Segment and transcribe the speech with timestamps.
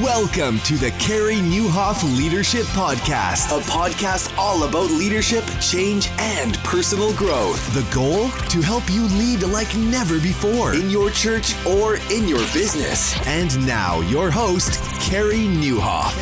[0.00, 7.12] Welcome to the Carey Nieuwhof Leadership Podcast, a podcast all about leadership, change, and personal
[7.12, 7.62] growth.
[7.74, 8.30] The goal?
[8.30, 13.14] To help you lead like never before in your church or in your business.
[13.26, 16.16] And now, your host, Carey Nieuwhof.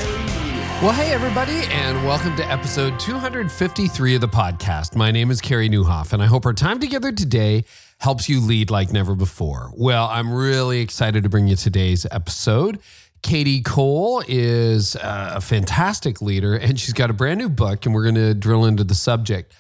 [0.82, 4.96] Well, hey, everybody, and welcome to episode 253 of the podcast.
[4.96, 7.64] My name is Carey Nieuwhof, and I hope our time together today
[7.98, 9.70] helps you lead like never before.
[9.74, 12.80] Well, I'm really excited to bring you today's episode.
[13.22, 18.04] Kadi Cole is a fantastic leader, and she's got a brand new book, and we're
[18.04, 19.54] going to drill into the subject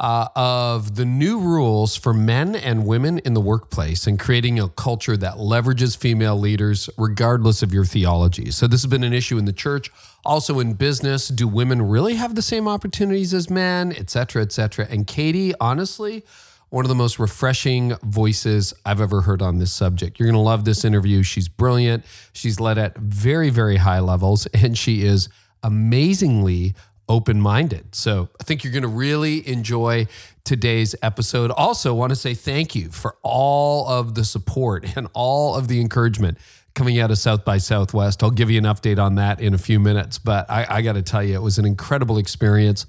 [0.00, 4.68] uh, of the new rules for men and women in the workplace and creating a
[4.68, 8.50] culture that leverages female leaders regardless of your theology.
[8.50, 9.90] So, this has been an issue in the church,
[10.24, 11.28] also in business.
[11.28, 14.86] Do women really have the same opportunities as men, et cetera, et cetera?
[14.90, 16.24] And Kadi, honestly,
[16.72, 20.18] one of the most refreshing voices I've ever heard on this subject.
[20.18, 21.22] You're going to love this interview.
[21.22, 22.02] She's brilliant.
[22.32, 25.28] She's led at very, very high levels, and she is
[25.62, 26.74] amazingly
[27.10, 27.94] open minded.
[27.94, 30.06] So I think you're going to really enjoy
[30.44, 31.50] today's episode.
[31.50, 35.78] Also, want to say thank you for all of the support and all of the
[35.78, 36.38] encouragement
[36.74, 38.22] coming out of South by Southwest.
[38.22, 40.94] I'll give you an update on that in a few minutes, but I, I got
[40.94, 42.86] to tell you, it was an incredible experience.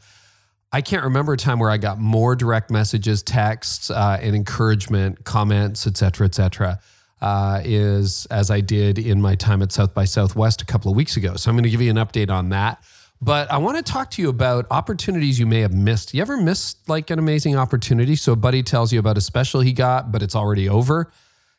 [0.73, 5.23] I can't remember a time where I got more direct messages, texts, uh, and encouragement,
[5.23, 6.79] comments, et cetera, et cetera,
[7.21, 10.97] uh, is as I did in my time at South by Southwest a couple of
[10.97, 11.35] weeks ago.
[11.35, 12.83] So I'm going to give you an update on that.
[13.21, 16.13] But I want to talk to you about opportunities you may have missed.
[16.15, 18.15] You ever missed like an amazing opportunity?
[18.15, 21.11] So a buddy tells you about a special he got, but it's already over.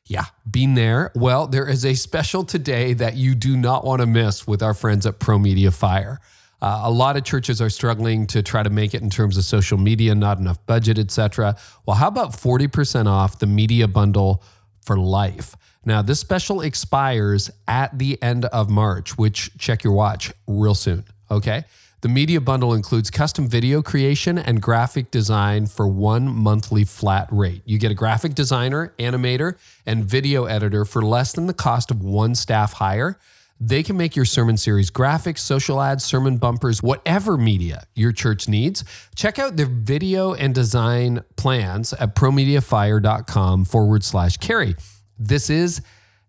[0.07, 1.12] Yeah, been there.
[1.15, 4.75] Well, there is a special today that you do not want to miss with our
[4.75, 6.20] friends at Pro Media Fire.
[6.65, 9.45] Uh, a lot of churches are struggling to try to make it in terms of
[9.45, 11.55] social media, not enough budget, etc.
[11.84, 14.43] Well, how about 40% off the media bundle
[14.81, 15.57] for life?
[15.85, 21.05] Now, this special expires at the end of March, which check your watch real soon.
[21.31, 21.65] Okay.
[22.01, 27.61] The media bundle includes custom video creation and graphic design for one monthly flat rate.
[27.67, 32.02] You get a graphic designer, animator, and video editor for less than the cost of
[32.02, 33.19] one staff hire.
[33.61, 38.48] They can make your sermon series graphics, social ads, sermon bumpers, whatever media your church
[38.48, 38.85] needs.
[39.15, 44.75] Check out their video and design plans at promediafire.com forward slash carey.
[45.19, 45.83] This is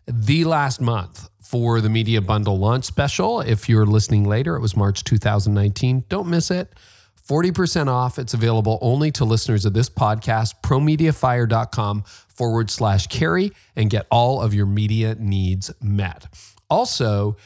[0.07, 3.41] the last month for the media bundle launch special.
[3.41, 6.05] If you're listening later, it was March 2019.
[6.09, 6.73] Don't miss it.
[7.27, 8.19] 40% off.
[8.19, 14.41] It's available only to listeners of this podcast, promediafire.com forward slash carey, and get all
[14.41, 16.27] of your media needs met.
[16.69, 17.37] Also,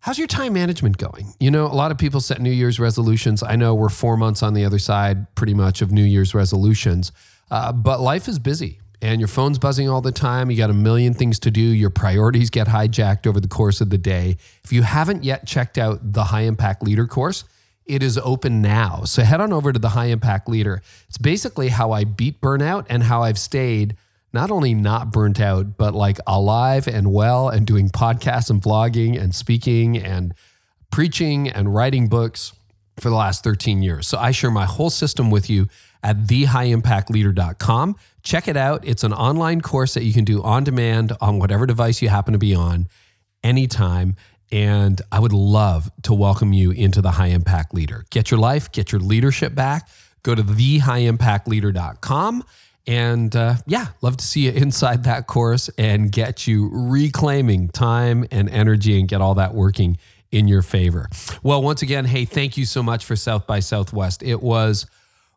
[0.00, 1.34] how's your time management going?
[1.38, 3.42] You know, a lot of people set New Year's resolutions.
[3.42, 7.12] I know we're four months on the other side, pretty much, of New Year's resolutions,
[7.50, 10.50] uh, but life is busy and your phone's buzzing all the time.
[10.50, 11.60] You got a million things to do.
[11.60, 14.36] Your priorities get hijacked over the course of the day.
[14.64, 17.44] If you haven't yet checked out the High Impact Leader course,
[17.84, 19.04] it is open now.
[19.04, 20.82] So head on over to the High Impact Leader.
[21.08, 23.96] It's basically how I beat burnout and how I've stayed
[24.36, 29.18] not only not burnt out, but like alive and well and doing podcasts and vlogging
[29.20, 30.34] and speaking and
[30.90, 32.52] preaching and writing books
[33.00, 34.06] for the last 13 years.
[34.06, 35.68] So I share my whole system with you
[36.02, 37.96] at thehighimpactleader.com.
[38.22, 38.86] Check it out.
[38.86, 42.32] It's an online course that you can do on demand on whatever device you happen
[42.32, 42.88] to be on
[43.42, 44.16] anytime.
[44.52, 48.04] And I would love to welcome you into the High Impact Leader.
[48.10, 49.88] Get your life, get your leadership back.
[50.22, 52.44] Go to thehighimpactleader.com
[52.86, 58.26] and uh, yeah, love to see you inside that course and get you reclaiming time
[58.30, 59.98] and energy and get all that working
[60.30, 61.08] in your favor.
[61.42, 64.22] Well, once again, hey, thank you so much for South by Southwest.
[64.22, 64.86] It was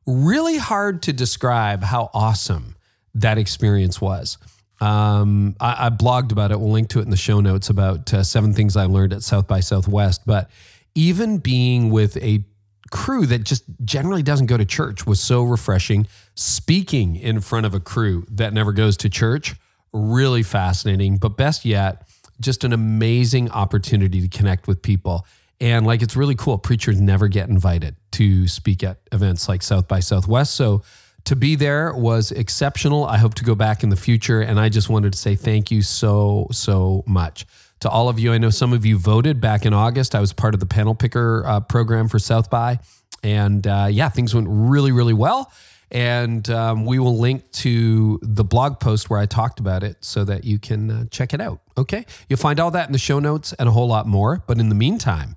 [0.05, 2.75] really hard to describe how awesome
[3.15, 4.37] that experience was.
[4.81, 6.59] Um, I, I, blogged about it.
[6.59, 9.23] We'll link to it in the show notes about uh, seven things I learned at
[9.23, 10.21] South by Southwest.
[10.25, 10.49] But
[10.95, 12.45] even being with a
[12.89, 16.07] crew that just generally doesn't go to church was so refreshing.
[16.35, 19.55] Speaking in front of a crew that never goes to church,
[19.93, 21.17] really fascinating.
[21.17, 22.07] But best yet,
[22.39, 25.25] just an amazing opportunity to connect with people.
[25.61, 26.57] And like it's really cool.
[26.57, 30.53] Preachers never get invited to speak at events like South by Southwest.
[30.53, 30.83] So
[31.25, 33.05] to be there was exceptional.
[33.05, 34.41] I hope to go back in the future.
[34.41, 37.45] And I just wanted to say thank you so, so much
[37.81, 38.33] to all of you.
[38.33, 40.15] I know some of you voted back in August.
[40.15, 42.79] I was part of the panel picker uh, program for South by.
[43.23, 45.51] And uh, yeah, things went really, really well.
[45.91, 50.23] And um, we will link to the blog post where I talked about it so
[50.23, 51.61] that you can uh, check it out.
[51.77, 52.05] Okay.
[52.27, 54.43] You'll find all that in the show notes and a whole lot more.
[54.45, 55.35] But in the meantime,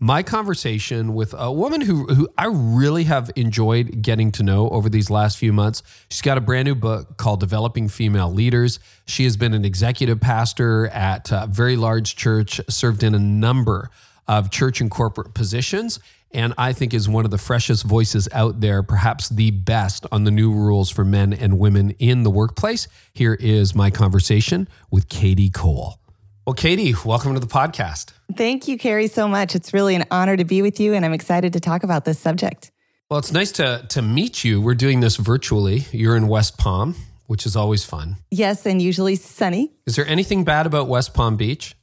[0.00, 4.88] my conversation with a woman who, who I really have enjoyed getting to know over
[4.88, 5.82] these last few months.
[6.10, 8.80] She's got a brand new book called Developing Female Leaders.
[9.06, 13.90] She has been an executive pastor at a very large church, served in a number
[14.26, 16.00] of church and corporate positions,
[16.32, 20.24] and I think is one of the freshest voices out there, perhaps the best on
[20.24, 22.88] the new rules for men and women in the workplace.
[23.12, 25.98] Here is my conversation with Kadi Cole.
[26.46, 28.12] Well, Kadi, welcome to the podcast.
[28.36, 29.54] Thank you, Carey, so much.
[29.54, 32.18] It's really an honor to be with you, and I'm excited to talk about this
[32.18, 32.70] subject.
[33.08, 34.60] Well, it's nice to to meet you.
[34.60, 35.86] We're doing this virtually.
[35.90, 36.96] You're in West Palm,
[37.28, 38.16] which is always fun.
[38.30, 39.72] Yes, and usually sunny.
[39.86, 41.76] Is there anything bad about West Palm Beach?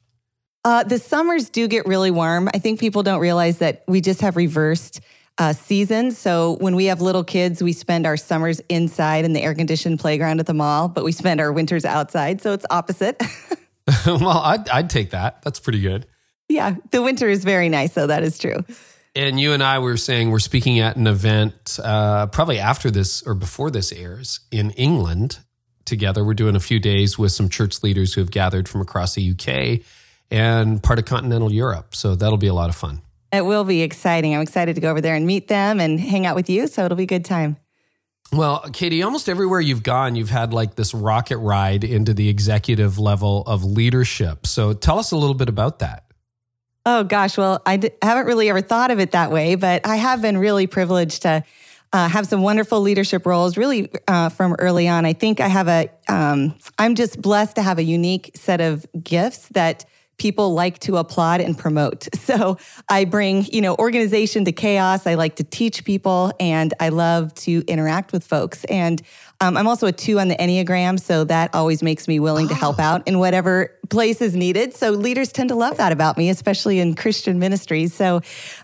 [0.63, 2.47] Uh, the summers do get really warm.
[2.53, 5.01] I think people don't realize that we just have reversed
[5.39, 6.19] uh, seasons.
[6.19, 9.99] So when we have little kids, we spend our summers inside in the air conditioned
[9.99, 12.43] playground at the mall, but we spend our winters outside.
[12.43, 13.19] So it's opposite.
[14.05, 15.41] well, I'd, I'd take that.
[15.41, 16.05] That's pretty good.
[16.49, 18.07] Yeah, the winter is very nice, though.
[18.07, 18.65] That is true.
[19.15, 23.21] And you and I were saying we're speaking at an event uh, probably after this
[23.23, 25.39] or before this airs in England
[25.85, 26.23] together.
[26.23, 29.31] We're doing a few days with some church leaders who have gathered from across the
[29.31, 29.85] UK
[30.29, 31.93] and part of continental Europe.
[31.93, 33.01] So that'll be a lot of fun.
[33.33, 34.33] It will be exciting.
[34.33, 36.67] I'm excited to go over there and meet them and hang out with you.
[36.67, 37.57] So it'll be a good time.
[38.33, 42.97] Well, Kadi, almost everywhere you've gone, you've had like this rocket ride into the executive
[42.97, 44.47] level of leadership.
[44.47, 46.05] So tell us a little bit about that.
[46.85, 47.37] Oh, gosh.
[47.37, 50.37] Well, I d- haven't really ever thought of it that way, but I have been
[50.37, 51.43] really privileged to
[51.93, 55.05] uh, have some wonderful leadership roles really uh, from early on.
[55.05, 58.85] I think I have a, am um, just blessed to have a unique set of
[59.03, 59.85] gifts that
[60.21, 62.07] people like to applaud and promote.
[62.21, 62.57] So
[62.87, 65.05] I bring, you know, organization to chaos.
[65.05, 68.63] I like to teach people and I love to interact with folks.
[68.65, 69.01] And
[69.41, 70.97] um, I'm also a two on the Enneagram.
[70.97, 72.49] So that always makes me willing oh.
[72.49, 74.73] to help out in whatever place is needed.
[74.73, 77.93] So leaders tend to love that about me, especially in Christian ministries.
[77.93, 78.21] So,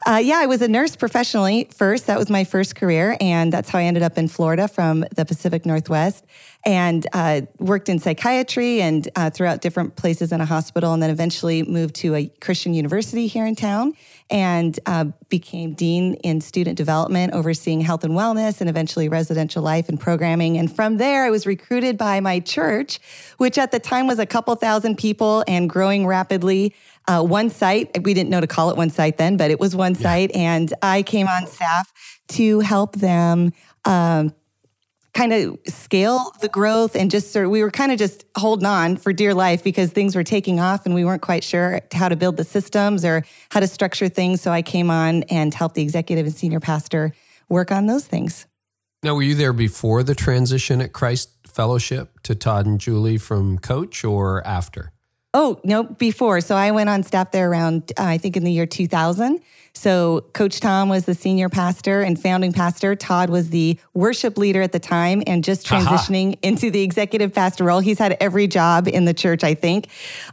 [0.07, 2.07] uh, yeah, I was a nurse professionally first.
[2.07, 3.17] That was my first career.
[3.21, 6.25] And that's how I ended up in Florida from the Pacific Northwest
[6.67, 11.09] and uh, worked in psychiatry and uh, throughout different places in a hospital, and then
[11.09, 13.93] eventually moved to a Christian university here in town
[14.29, 19.87] and uh, became dean in student development, overseeing health and wellness, and eventually residential life
[19.87, 20.57] and programming.
[20.57, 22.99] And from there, I was recruited by my church,
[23.37, 25.16] which at the time was a couple thousand people
[25.47, 26.73] and growing rapidly.
[27.07, 29.75] Uh, one site, we didn't know to call it one site then, but it was
[29.75, 31.93] one site, and I came on staff
[32.29, 33.53] to help them.
[33.85, 34.33] Um,
[35.17, 38.67] kind of scale the growth and just sort of, we were kind of just holding
[38.67, 42.07] on for dear life because things were taking off and we weren't quite sure how
[42.07, 44.41] to build the systems or how to structure things.
[44.41, 47.13] So I came on and helped the executive and senior pastor
[47.49, 48.45] work on those things.
[49.01, 53.57] Now, were you there before the transition at Christ Fellowship to Todd and Julie from
[53.57, 54.91] coach or after?
[55.39, 56.41] Oh, no, before.
[56.41, 59.39] So I went on staff there around, uh, I think in the year 2000.
[59.71, 62.95] So Coach Tom was the senior pastor and founding pastor.
[62.95, 66.39] Todd was the worship leader at the time and just transitioning Aha.
[66.41, 67.81] into the executive pastor role.
[67.81, 69.89] He's had every job in the church, I think.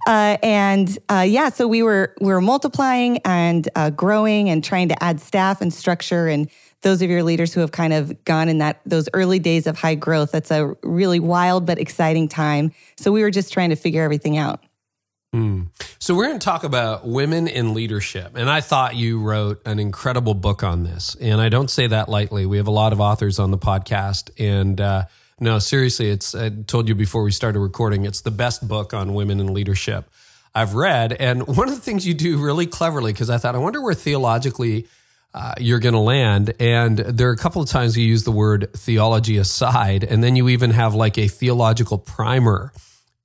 [0.08, 4.88] Uh, and uh, yeah, so we were we were multiplying and uh, growing and trying
[4.88, 6.48] to add staff and structure and
[6.80, 9.76] those of your leaders who have kind of gone in that those early days of
[9.76, 13.76] high growth that's a really wild but exciting time so we were just trying to
[13.76, 14.62] figure everything out
[15.34, 15.66] Mm.
[15.98, 19.80] So we're going to talk about women in leadership, and I thought you wrote an
[19.80, 22.46] incredible book on this, and I don't say that lightly.
[22.46, 25.06] We have a lot of authors on the podcast, and uh,
[25.40, 29.12] no, seriously, it's I told you before we started recording, it's the best book on
[29.12, 30.08] women in leadership
[30.54, 33.58] I've read, and one of the things you do really cleverly because I thought I
[33.58, 34.86] wonder where theologically.
[35.36, 36.54] Uh, you're going to land.
[36.60, 40.36] And there are a couple of times you use the word theology aside, and then
[40.36, 42.72] you even have like a theological primer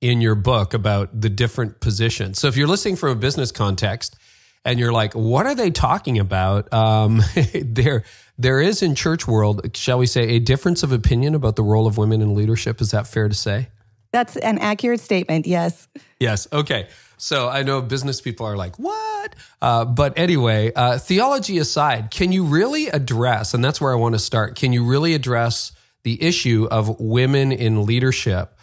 [0.00, 2.38] in your book about the different positions.
[2.38, 4.16] So if you're listening from a business context
[4.64, 6.72] and you're like, what are they talking about?
[6.72, 7.22] Um,
[7.54, 8.04] there,
[8.38, 11.86] there is in church world, shall we say, a difference of opinion about the role
[11.86, 12.80] of women in leadership.
[12.80, 13.68] Is that fair to say?
[14.12, 15.46] That's an accurate statement.
[15.46, 15.86] Yes.
[16.18, 16.48] Yes.
[16.52, 16.88] Okay.
[17.16, 19.36] So I know business people are like, what?
[19.60, 24.14] Uh, but anyway, uh, theology aside, can you really address, and that's where I want
[24.14, 28.56] to start, can you really address the issue of women in leadership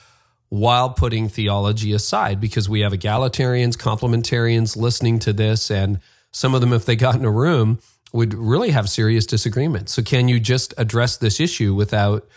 [0.49, 5.99] while putting theology aside because we have egalitarians, complementarians listening to this, and
[6.31, 7.79] some of them, if they got in a room,
[8.13, 9.93] would really have serious disagreements.
[9.93, 12.27] So, can you just address this issue without,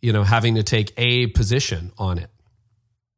[0.00, 2.30] you know, having to take a position on it?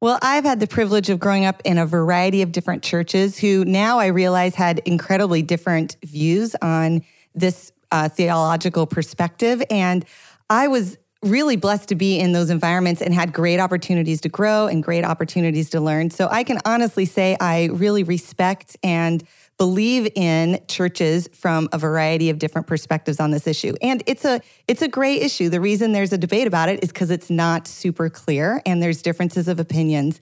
[0.01, 3.65] Well, I've had the privilege of growing up in a variety of different churches who
[3.65, 7.03] now I realize had incredibly different views on
[7.35, 9.63] this uh, theological perspective.
[9.71, 10.05] And
[10.51, 14.67] I was really blessed to be in those environments and had great opportunities to grow
[14.67, 16.11] and great opportunities to learn.
[16.11, 19.25] So I can honestly say I really respect and
[19.59, 23.75] believe in churches from a variety of different perspectives on this issue.
[23.81, 25.49] And it's a it's a gray issue.
[25.49, 29.01] The reason there's a debate about it is because it's not super clear and there's
[29.01, 30.21] differences of opinions.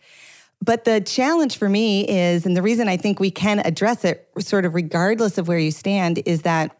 [0.63, 4.31] But the challenge for me is, and the reason I think we can address it
[4.39, 6.75] sort of regardless of where you stand, is that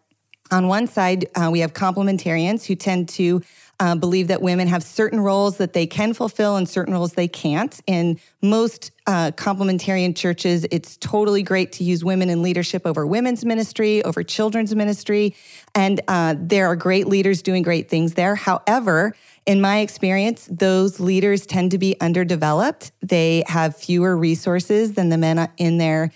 [0.51, 3.43] on one side, uh, we have complementarians who tend to
[3.81, 7.27] uh, believe that women have certain roles that they can fulfill and certain roles they
[7.27, 7.81] can't.
[7.87, 13.45] In most uh, complementarian churches, it's totally great to use women in leadership over women's
[13.45, 15.35] ministry, over children's ministry.
[15.75, 18.37] And uh, there are great leaders doing great things there.
[18.37, 19.15] However,
[19.47, 22.93] in my experience, those leaders tend to be underdeveloped.
[23.03, 26.13] They have fewer resources than the men in their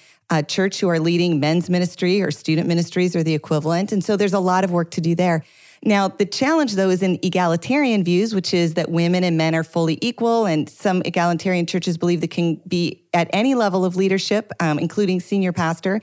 [0.46, 3.92] church who are leading men's ministry or student ministries or the equivalent.
[3.92, 5.44] And so there's a lot of work to do there.
[5.82, 9.64] Now, the challenge, though, is in egalitarian views, which is that women and men are
[9.64, 10.44] fully equal.
[10.44, 15.20] And some egalitarian churches believe they can be at any level of leadership, um, including
[15.20, 16.00] senior pastor.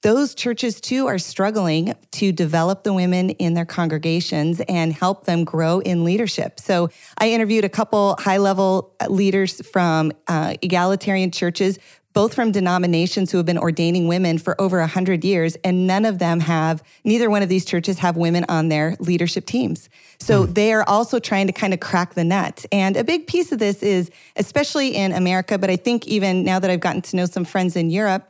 [0.00, 5.42] Those churches, too, are struggling to develop the women in their congregations and help them
[5.42, 6.60] grow in leadership.
[6.60, 11.80] So, I interviewed a couple high level leaders from uh, egalitarian churches
[12.14, 16.18] both from denominations who have been ordaining women for over 100 years, and none of
[16.18, 19.88] them have, neither one of these churches have women on their leadership teams.
[20.18, 20.54] So mm.
[20.54, 22.64] they are also trying to kind of crack the nut.
[22.72, 26.58] And a big piece of this is, especially in America, but I think even now
[26.58, 28.28] that I've gotten to know some friends in Europe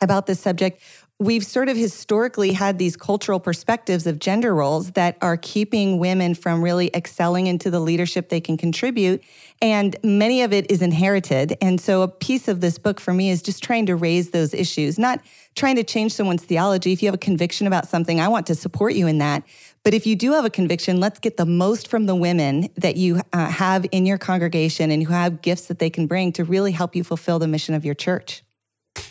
[0.00, 0.82] about this subject,
[1.18, 6.34] we've sort of historically had these cultural perspectives of gender roles that are keeping women
[6.34, 9.22] from really excelling into the leadership they can contribute.
[9.62, 11.56] And many of it is inherited.
[11.62, 14.52] And so a piece of this book for me is just trying to raise those
[14.52, 15.22] issues, not
[15.54, 16.92] trying to change someone's theology.
[16.92, 19.42] If you have a conviction about something, I want to support you in that.
[19.84, 22.96] But if you do have a conviction, let's get the most from the women that
[22.96, 26.44] you uh, have in your congregation and who have gifts that they can bring to
[26.44, 28.42] really help you fulfill the mission of your church.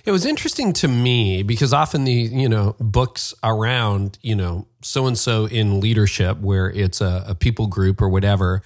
[0.06, 5.08] It was interesting to me because often the, you know, books around, you know, so
[5.08, 8.62] and so in leadership, where it's a, a, people group or whatever,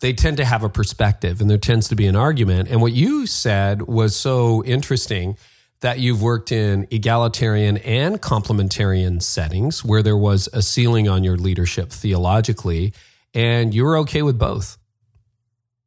[0.00, 2.68] they tend to have a perspective and there tends to be an argument.
[2.68, 5.36] And what you said was so interesting
[5.80, 11.36] that you've worked in egalitarian and complementarian settings where there was a ceiling on your
[11.36, 12.94] leadership theologically,
[13.34, 14.78] and you were okay with both.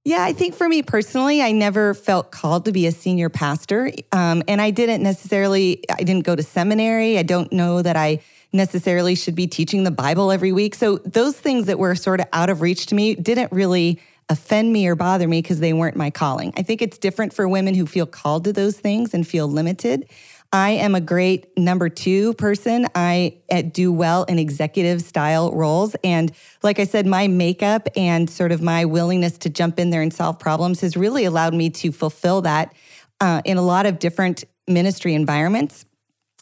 [0.07, 3.91] Yeah, I think for me personally, I never felt called to be a senior pastor.
[4.13, 7.17] Um, and I didn't necessarily, I didn't go to seminary.
[7.17, 8.21] I don't know that I
[8.53, 10.75] necessarily should be teaching the Bible every week.
[10.75, 13.99] So those things that were sort of out of reach to me didn't really
[14.29, 16.53] offend me or bother me because they weren't my calling.
[16.55, 20.09] I think it's different for women who feel called to those things and feel limited.
[20.53, 22.87] I am a great number two person.
[22.95, 25.95] I eh, do well in executive style roles.
[26.03, 26.31] And
[26.63, 30.13] like I said, my makeup and sort of my willingness to jump in there and
[30.13, 32.73] solve problems has really allowed me to fulfill that
[33.19, 35.85] uh, in a lot of different ministry environments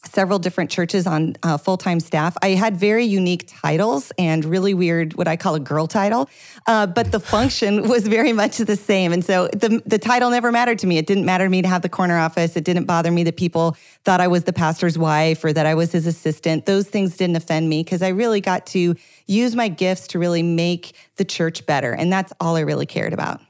[0.08, 2.36] several different churches on uh, full time staff.
[2.42, 6.30] I had very unique titles and really weird, what I call a girl title,
[6.68, 9.14] uh, but the function was very much the same.
[9.14, 10.98] And so the, the title never mattered to me.
[10.98, 12.56] It didn't matter to me to have the corner office.
[12.56, 15.76] It didn't bother me that people thought I was the pastor's wife or that I
[15.76, 16.66] was his assistant.
[16.66, 18.96] Those things didn't offend me because I really got to
[19.28, 21.94] use my gifts to really make the church better.
[21.94, 23.42] And that's all I really cared about.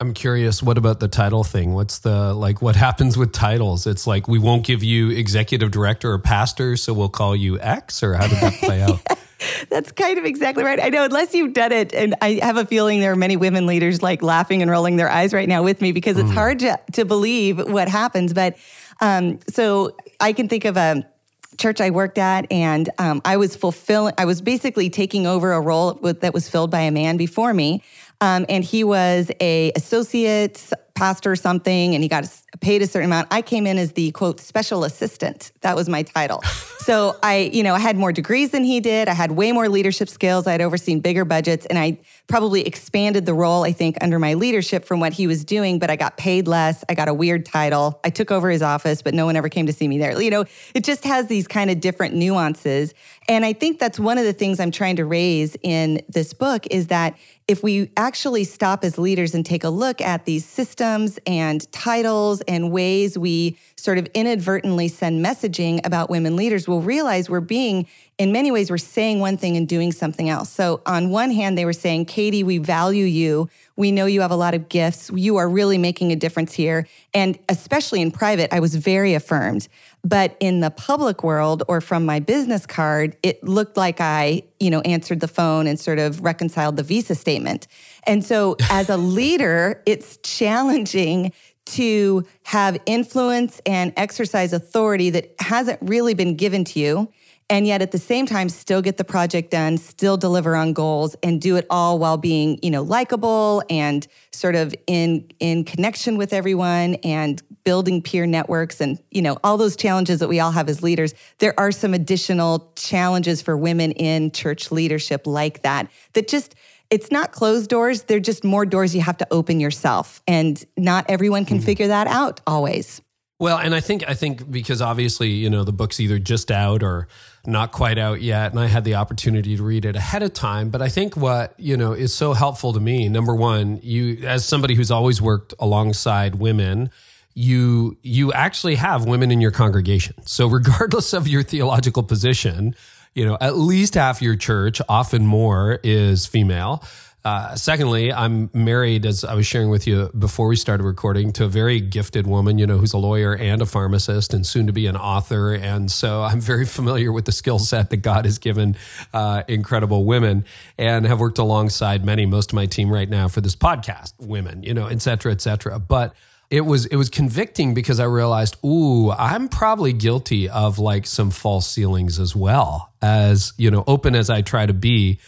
[0.00, 1.74] I'm curious, what about the title thing?
[1.74, 3.86] What's the like what happens with titles?
[3.86, 8.02] It's like we won't give you executive director or pastor, so we'll call you X,
[8.02, 9.00] or how did that play out?
[9.70, 10.80] That's kind of exactly right.
[10.82, 13.66] I know, unless you've done it, and I have a feeling there are many women
[13.66, 16.34] leaders like laughing and rolling their eyes right now with me because it's mm.
[16.34, 18.32] hard to, to believe what happens.
[18.32, 18.56] But
[19.00, 21.08] um, so I can think of a
[21.56, 24.14] church I worked at, and um, I was fulfilling.
[24.16, 27.82] I was basically taking over a role that was filled by a man before me.
[28.20, 32.28] Um, and he was a associate pastor something and he got
[32.60, 33.28] paid a certain amount.
[33.30, 35.52] I came in as the quote special assistant.
[35.60, 36.42] That was my title.
[36.80, 39.06] so I, you know, I had more degrees than he did.
[39.06, 40.48] I had way more leadership skills.
[40.48, 44.34] I had overseen bigger budgets and I probably expanded the role, I think, under my
[44.34, 46.84] leadership from what he was doing, but I got paid less.
[46.88, 48.00] I got a weird title.
[48.02, 50.20] I took over his office, but no one ever came to see me there.
[50.20, 52.92] You know, it just has these kind of different nuances.
[53.28, 56.66] And I think that's one of the things I'm trying to raise in this book
[56.72, 57.16] is that
[57.48, 62.42] if we actually stop as leaders and take a look at these systems and titles
[62.42, 67.86] and ways we sort of inadvertently send messaging about women leaders we'll realize we're being
[68.18, 70.50] in many ways we're saying one thing and doing something else.
[70.50, 73.48] So on one hand they were saying kadi we value you.
[73.76, 75.08] We know you have a lot of gifts.
[75.14, 76.88] You are really making a difference here.
[77.14, 79.68] And especially in private i was very affirmed
[80.04, 84.70] but in the public world or from my business card, it looked like I, you
[84.70, 87.66] know, answered the phone and sort of reconciled the visa statement.
[88.04, 91.32] And so as a leader, it's challenging
[91.66, 97.12] to have influence and exercise authority that hasn't really been given to you
[97.50, 101.16] and yet at the same time still get the project done still deliver on goals
[101.22, 106.16] and do it all while being you know likable and sort of in in connection
[106.16, 110.52] with everyone and building peer networks and you know all those challenges that we all
[110.52, 111.12] have as leaders.
[111.38, 116.54] There are some additional challenges for women in church leadership like that that just
[116.88, 118.04] it's not closed doors.
[118.04, 120.22] They're just more doors you have to open yourself.
[120.26, 121.66] And not everyone can mm-hmm.
[121.66, 123.02] figure that out always
[123.40, 126.82] well, and I think I think because obviously, you know, the book's either just out
[126.82, 127.06] or
[127.46, 130.70] not quite out yet, and I had the opportunity to read it ahead of time.
[130.70, 134.44] But I think what, you know, is so helpful to me, number one, you as
[134.44, 136.90] somebody who's always worked alongside women,
[137.32, 140.14] you you actually have women in your congregation.
[140.26, 142.74] So regardless of your theological position,
[143.14, 146.82] you know, at least half your church, often more, is female.
[147.24, 151.44] Uh, secondly, I'm married, as I was sharing with you before we started recording, to
[151.44, 154.72] a very gifted woman, you know, who's a lawyer and a pharmacist and soon to
[154.72, 155.52] be an author.
[155.52, 158.76] And so I'm very familiar with the skill set that God has given
[159.12, 160.44] uh, incredible women
[160.78, 164.62] and have worked alongside many, most of my team right now for this podcast, women,
[164.62, 165.78] you know, et cetera, et cetera.
[165.78, 166.14] But
[166.50, 171.30] it was it was convicting because I realized, ooh, I'm probably guilty of like some
[171.30, 175.18] false ceilings as well as you know, open as I try to be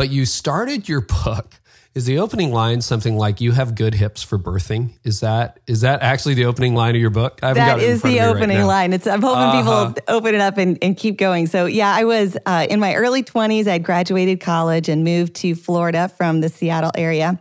[0.00, 1.60] but you started your book.
[1.94, 4.94] Is the opening line something like "You have good hips for birthing"?
[5.04, 7.38] Is that is that actually the opening line of your book?
[7.42, 8.92] I that is the opening right line.
[8.94, 9.88] It's I'm hoping uh-huh.
[9.92, 11.48] people open it up and, and keep going.
[11.48, 13.66] So yeah, I was uh, in my early 20s.
[13.66, 17.38] I'd graduated college and moved to Florida from the Seattle area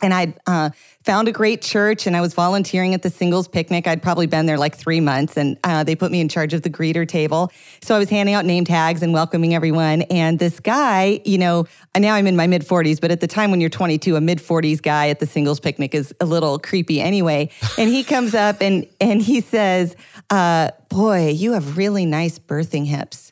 [0.00, 0.70] and I uh,
[1.08, 3.86] found a great church and I was volunteering at the singles picnic.
[3.86, 6.60] I'd probably been there like three months and uh, they put me in charge of
[6.60, 7.50] the greeter table.
[7.80, 10.02] So I was handing out name tags and welcoming everyone.
[10.02, 11.64] And this guy, you know,
[11.96, 14.36] now I'm in my mid 40s, but at the time when you're 22, a mid
[14.36, 17.48] 40s guy at the singles picnic is a little creepy anyway.
[17.78, 19.96] And he comes up and, and he says,
[20.28, 23.27] uh, Boy, you have really nice birthing hips.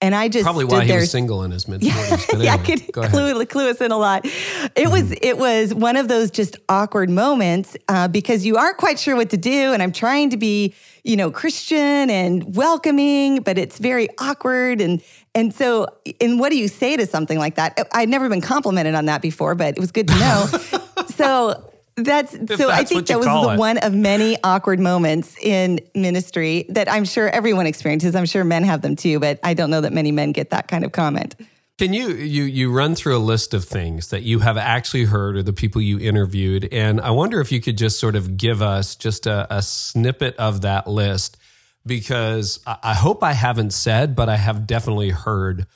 [0.00, 2.28] And I just probably why he was single in his mid forties.
[2.32, 4.24] Yeah, yeah, could clue, clue us in a lot.
[4.24, 4.92] It mm-hmm.
[4.92, 9.16] was it was one of those just awkward moments uh, because you aren't quite sure
[9.16, 13.78] what to do, and I'm trying to be you know Christian and welcoming, but it's
[13.78, 15.02] very awkward and
[15.34, 15.88] and so
[16.20, 17.88] and what do you say to something like that?
[17.92, 20.46] I'd never been complimented on that before, but it was good to know.
[21.16, 21.67] so
[22.04, 23.58] that's so that's I think that was the it.
[23.58, 28.14] one of many awkward moments in ministry that I'm sure everyone experiences.
[28.14, 30.68] I'm sure men have them too, but I don't know that many men get that
[30.68, 31.34] kind of comment.
[31.78, 35.36] Can you you you run through a list of things that you have actually heard
[35.36, 38.62] or the people you interviewed and I wonder if you could just sort of give
[38.62, 41.36] us just a, a snippet of that list
[41.86, 45.66] because I, I hope I haven't said but I have definitely heard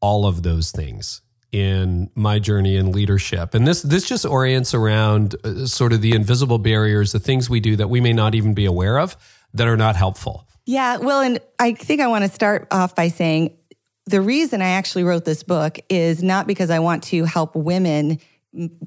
[0.00, 1.20] all of those things
[1.56, 3.54] in my journey in leadership.
[3.54, 7.60] And this this just orients around uh, sort of the invisible barriers, the things we
[7.60, 9.16] do that we may not even be aware of
[9.54, 10.46] that are not helpful.
[10.66, 13.56] Yeah, well, and I think I want to start off by saying
[14.04, 18.18] the reason I actually wrote this book is not because I want to help women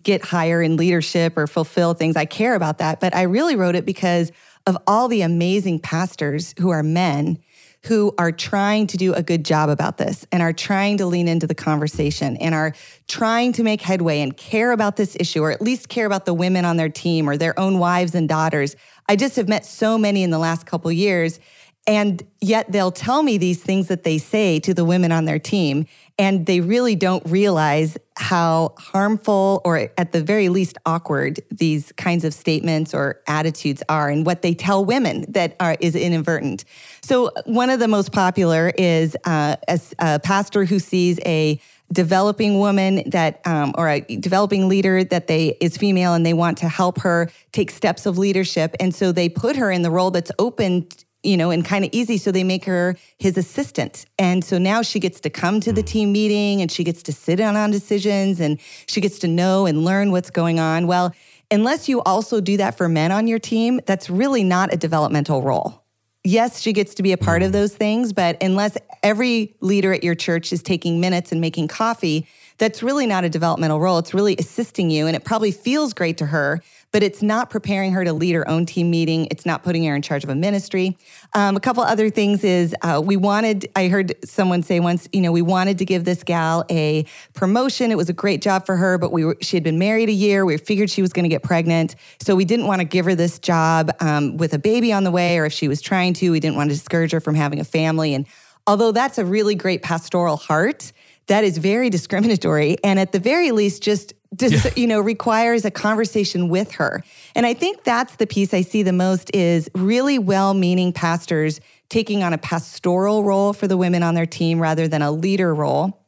[0.04, 2.16] get higher in leadership or fulfill things.
[2.16, 4.32] I care about that, but I really wrote it because
[4.68, 7.40] of all the amazing pastors who are men
[7.86, 11.28] who are trying to do a good job about this and are trying to lean
[11.28, 12.74] into the conversation and are
[13.08, 16.34] trying to make headway and care about this issue, or at least care about the
[16.34, 18.76] women on their team or their own wives and daughters.
[19.08, 21.40] I just have met so many in the last couple years.
[21.88, 25.40] And yet they'll tell me these things that they say to the women on their
[25.40, 25.88] team.
[26.20, 32.26] And they really don't realize how harmful or at the very least awkward these kinds
[32.26, 36.66] of statements or attitudes are and what they tell women that are, is inadvertent.
[37.02, 42.60] So one of the most popular is uh, a, a pastor who sees a developing
[42.60, 46.70] woman that um, or a developing leader that they is female and they want to
[46.70, 50.32] help her take steps of leadership and so they put her in the role that's
[50.38, 50.88] open
[51.24, 52.18] you know, and kind of easy.
[52.18, 54.06] So they make her his assistant.
[54.18, 55.88] And so now she gets to come to the hmm.
[55.88, 59.66] team meeting and she gets to sit in on decisions and she gets to know
[59.66, 60.88] and learn what's going on.
[60.88, 61.14] Well,
[61.52, 65.42] unless you also do that for men on your team, that's really not a developmental
[65.42, 65.84] role.
[66.26, 67.54] Yes, she gets to be a part of hmm.
[67.54, 72.28] those things, but unless every leader at your church is taking minutes and making coffee,
[72.60, 73.98] that's really not a developmental role.
[73.98, 75.08] It's really assisting you.
[75.08, 78.48] And it probably feels great to her, but it's not preparing her to lead her
[78.48, 79.28] own team meeting.
[79.30, 80.98] It's not putting her in charge of a ministry.
[81.34, 85.22] Um, a couple other things is uh, we wanted, I heard someone say once, you
[85.22, 87.92] know, we wanted to give this gal a promotion.
[87.92, 90.14] It was a great job for her, but we were, she had been married a
[90.14, 90.46] year.
[90.46, 91.96] We figured she was going to get pregnant.
[92.22, 95.12] So we didn't want to give her this job um, with a baby on the
[95.12, 97.60] way, or if she was trying to, we didn't want to discourage her from having
[97.60, 98.14] a family.
[98.14, 98.26] And
[98.66, 100.92] although that's a really great pastoral heart,
[101.28, 102.78] that is very discriminatory.
[102.84, 104.72] And at the very least, just just yeah.
[104.76, 107.04] you know requires a conversation with her.
[107.36, 112.24] And i think that's the piece i see the most is really well-meaning pastors taking
[112.24, 116.06] on a pastoral role for the women on their team rather than a leader role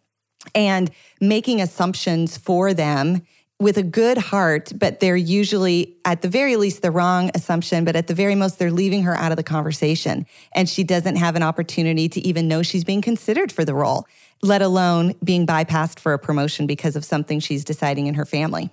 [0.53, 3.21] and making assumptions for them
[3.59, 7.95] with a good heart but they're usually at the very least the wrong assumption but
[7.95, 10.25] at the very most they're leaving her out of the conversation.
[10.53, 14.07] And she doesn't have an opportunity to even know she's being considered for the role
[14.43, 18.69] let alone being bypassed for a promotion because of something she's deciding in her family.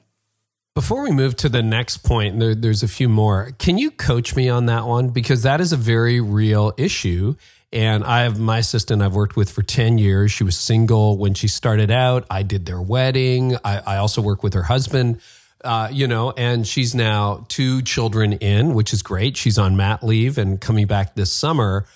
[0.75, 3.51] Before we move to the next point, there, there's a few more.
[3.59, 5.09] Can you coach me on that one?
[5.09, 7.35] Because that is a very real issue.
[7.73, 10.31] And I have my assistant I've worked with for 10 years.
[10.31, 12.25] She was single when she started out.
[12.31, 13.57] I did their wedding.
[13.65, 15.21] I, I also work with her husband,
[15.65, 19.37] uh, you know, and she's now two children in, which is great.
[19.37, 21.87] She's on mat leave and coming back this summer.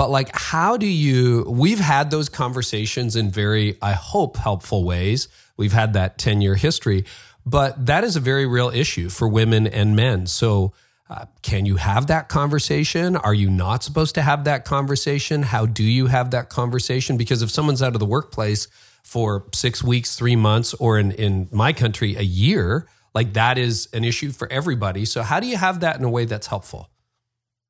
[0.00, 5.28] But like, how do you, we've had those conversations in very, I hope, helpful ways.
[5.58, 7.04] We've had that 10 year history,
[7.44, 10.26] but that is a very real issue for women and men.
[10.26, 10.72] So,
[11.10, 13.14] uh, can you have that conversation?
[13.14, 15.42] Are you not supposed to have that conversation?
[15.42, 17.18] How do you have that conversation?
[17.18, 18.68] Because if someone's out of the workplace
[19.02, 23.86] for six weeks, three months, or in, in my country, a year, like that is
[23.92, 25.04] an issue for everybody.
[25.04, 26.88] So, how do you have that in a way that's helpful?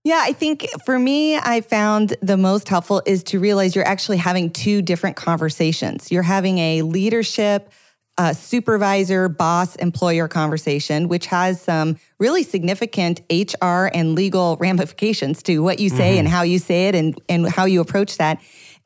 [0.02, 4.16] Yeah, I think for me, I found the most helpful is to realize you're actually
[4.16, 6.10] having two different conversations.
[6.10, 7.70] You're having a leadership,
[8.16, 15.58] uh, supervisor, boss, employer conversation, which has some really significant HR and legal ramifications to
[15.60, 16.20] what you say mm-hmm.
[16.20, 18.40] and how you say it and, and how you approach that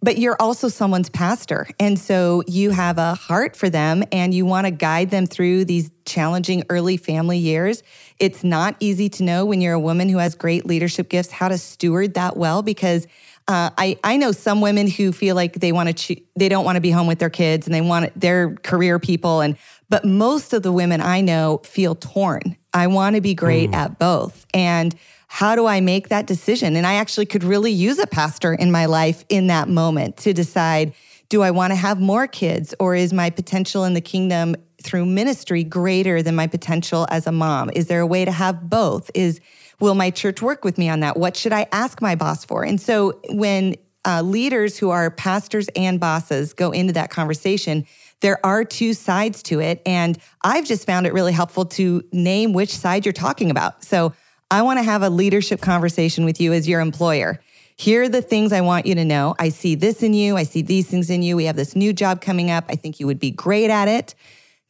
[0.05, 1.67] but you're also someone's pastor.
[1.81, 5.65] And so you have a heart for them and you want to guide them through
[5.65, 7.83] these challenging early family years.
[8.19, 11.49] It's not easy to know when you're a woman who has great leadership gifts how
[11.49, 13.07] to steward that well because
[13.49, 16.67] uh, I I know some women who feel like they want to cho- they don't
[16.67, 19.57] want to be home with their kids and they want their career people and
[19.89, 22.57] but most of the women I know feel torn.
[22.73, 23.75] I want to be great mm.
[23.75, 24.95] at both and
[25.35, 26.77] how do I make that decision?
[26.77, 30.33] And I actually could really use a pastor in my life in that moment to
[30.33, 30.95] decide
[31.29, 35.07] do I want to have more kids or is my potential in the kingdom through
[35.07, 37.69] ministry greater than my potential as a mom?
[37.71, 39.11] Is there a way to have both?
[39.13, 39.41] Is
[39.81, 41.17] will my church work with me on that?
[41.17, 42.65] What should I ask my boss for?
[42.65, 47.87] And so when uh, leaders who are pastors and bosses go into that conversation,
[48.21, 49.83] there are two sides to it.
[49.85, 53.83] And I've just found it really helpful to name which side you're talking about.
[53.83, 54.15] So
[54.51, 57.41] I want to have a leadership conversation with you as your employer.
[57.77, 59.35] Here are the things I want you to know.
[59.39, 60.37] I see this in you.
[60.37, 61.35] I see these things in you.
[61.35, 62.67] We have this new job coming up.
[62.69, 64.15] I think you would be great at it.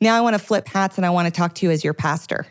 [0.01, 1.93] Now I want to flip hats and I want to talk to you as your
[1.93, 2.47] pastor.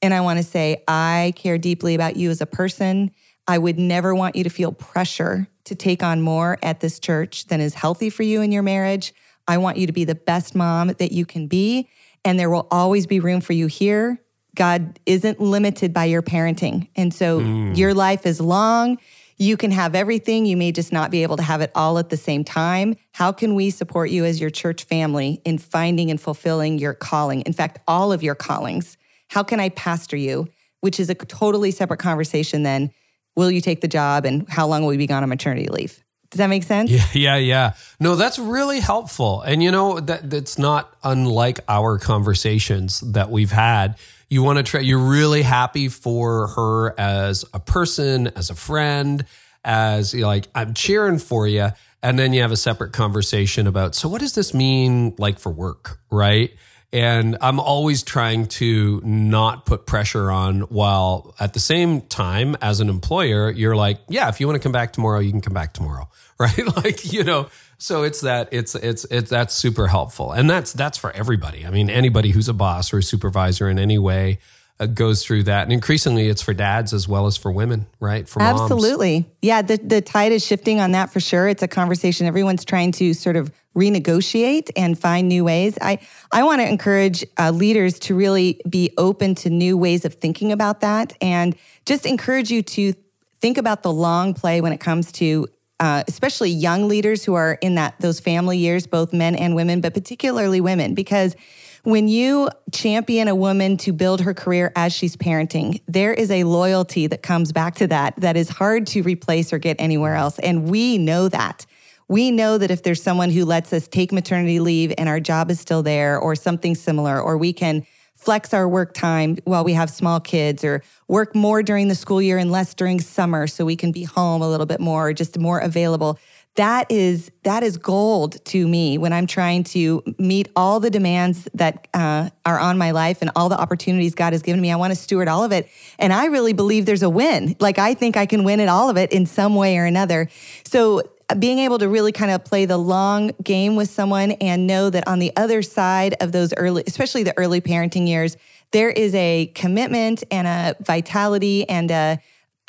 [0.00, 3.12] And I want to say, I care deeply about you as a person.
[3.46, 7.46] I would never want you to feel pressure to take on more at this church
[7.46, 9.14] than is healthy for you in your marriage.
[9.46, 11.88] I want you to be the best mom that you can be.
[12.24, 14.20] And there will always be room for you here
[14.54, 16.88] God isn't limited by your parenting.
[16.96, 17.76] And so mm.
[17.76, 18.98] your life is long.
[19.38, 20.46] You can have everything.
[20.46, 22.96] You may just not be able to have it all at the same time.
[23.12, 27.40] How can we support you as your church family in finding and fulfilling your calling?
[27.42, 28.96] In fact, all of your callings.
[29.28, 30.48] How can I pastor you?
[30.80, 32.90] Which is a totally separate conversation then.
[33.34, 36.02] will you take the job and how long will you be gone on maternity leave?
[36.30, 36.90] Does that make sense?
[36.90, 37.72] Yeah, yeah, yeah.
[38.00, 39.42] No, that's really helpful.
[39.42, 43.98] And you know, that that's not unlike our conversations that we've had
[44.32, 49.26] you want to try you're really happy for her as a person as a friend
[49.62, 51.68] as you like i'm cheering for you
[52.02, 55.52] and then you have a separate conversation about so what does this mean like for
[55.52, 55.98] work?
[56.10, 56.50] Right?
[56.94, 62.80] And i'm always trying to not put pressure on while at the same time as
[62.80, 65.54] an employer you're like yeah if you want to come back tomorrow you can come
[65.54, 66.08] back tomorrow.
[66.40, 66.76] Right?
[66.76, 67.50] Like you know
[67.82, 71.66] so it's that it's it's it's that's super helpful, and that's that's for everybody.
[71.66, 74.38] I mean, anybody who's a boss or a supervisor in any way
[74.78, 78.28] uh, goes through that, and increasingly it's for dads as well as for women, right?
[78.28, 78.60] For moms.
[78.60, 79.62] absolutely, yeah.
[79.62, 81.48] The the tide is shifting on that for sure.
[81.48, 85.76] It's a conversation everyone's trying to sort of renegotiate and find new ways.
[85.82, 85.98] I
[86.30, 90.52] I want to encourage uh, leaders to really be open to new ways of thinking
[90.52, 92.94] about that, and just encourage you to
[93.40, 95.48] think about the long play when it comes to
[95.82, 99.80] uh, especially young leaders who are in that those family years, both men and women,
[99.80, 101.34] but particularly women, because
[101.82, 106.44] when you champion a woman to build her career as she's parenting, there is a
[106.44, 110.38] loyalty that comes back to that that is hard to replace or get anywhere else.
[110.38, 111.66] And we know that.
[112.06, 115.50] We know that if there's someone who lets us take maternity leave and our job
[115.50, 117.84] is still there or something similar, or we can
[118.22, 122.22] flex our work time while we have small kids or work more during the school
[122.22, 125.12] year and less during summer so we can be home a little bit more or
[125.12, 126.18] just more available
[126.56, 131.48] that is that is gold to me when I'm trying to meet all the demands
[131.54, 134.70] that uh, are on my life and all the opportunities God has given me.
[134.70, 137.56] I want to steward all of it, and I really believe there's a win.
[137.58, 140.28] Like I think I can win at all of it in some way or another.
[140.64, 141.02] So
[141.38, 145.06] being able to really kind of play the long game with someone and know that
[145.06, 148.36] on the other side of those early, especially the early parenting years,
[148.72, 152.18] there is a commitment and a vitality and a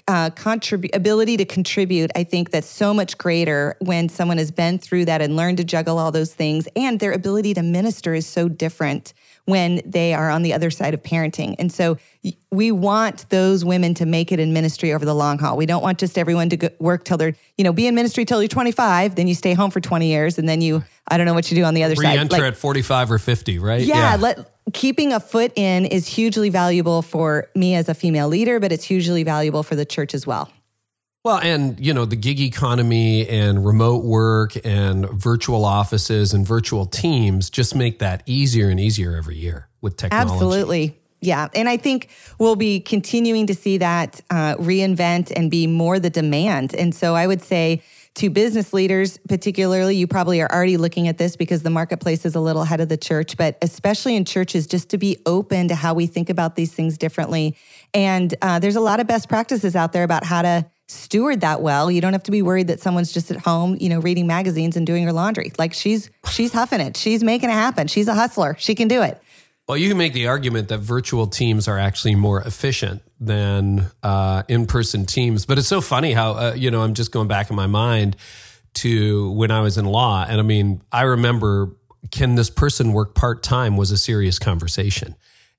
[0.08, 4.78] uh, contrib- ability to contribute, I think that's so much greater when someone has been
[4.78, 6.68] through that and learned to juggle all those things.
[6.76, 9.14] And their ability to minister is so different
[9.46, 11.56] when they are on the other side of parenting.
[11.60, 11.98] And so
[12.50, 15.58] we want those women to make it in ministry over the long haul.
[15.58, 18.24] We don't want just everyone to go, work till they're, you know, be in ministry
[18.24, 21.26] till you're 25, then you stay home for 20 years, and then you, I don't
[21.26, 22.16] know what you do on the other Re-enter side.
[22.16, 23.82] Re-enter like, at 45 or 50, right?
[23.82, 24.16] Yeah, yeah.
[24.16, 28.72] Let, keeping a foot in is hugely valuable for me as a female leader, but
[28.72, 30.50] it's hugely valuable for the church as well.
[31.24, 36.86] Well, and you know, the gig economy and remote work and virtual offices and virtual
[36.86, 40.34] teams just make that easier and easier every year with technology.
[40.34, 41.00] Absolutely.
[41.22, 41.48] Yeah.
[41.56, 42.10] And I think
[42.40, 46.76] we'll be continuing to see that uh, reinvent and be more the demand.
[46.76, 47.82] And so I would say,
[48.16, 52.36] to business leaders, particularly, you probably are already looking at this because the marketplace is
[52.36, 55.76] a little ahead of the church, but especially in churches, just to be open to
[55.76, 57.58] how we think about these things differently.
[57.92, 61.62] And uh, there's a lot of best practices out there about how to steward that
[61.62, 61.92] well.
[61.92, 64.78] You don't have to be worried that someone's just at home, you know, reading magazines
[64.78, 65.52] and doing her laundry.
[65.58, 66.98] Like she's she's huffing it.
[66.98, 67.88] She's making it happen.
[67.88, 68.56] She's a hustler.
[68.60, 69.22] She can do it.
[69.68, 74.44] Well, you can make the argument that virtual teams are actually more efficient than uh,
[74.50, 75.46] in-person teams.
[75.46, 78.16] But it's so funny how uh, you know I'm just going back in my mind
[78.76, 81.76] to when I was in law, and I mean I remember
[82.12, 85.16] can this person work part time was a serious conversation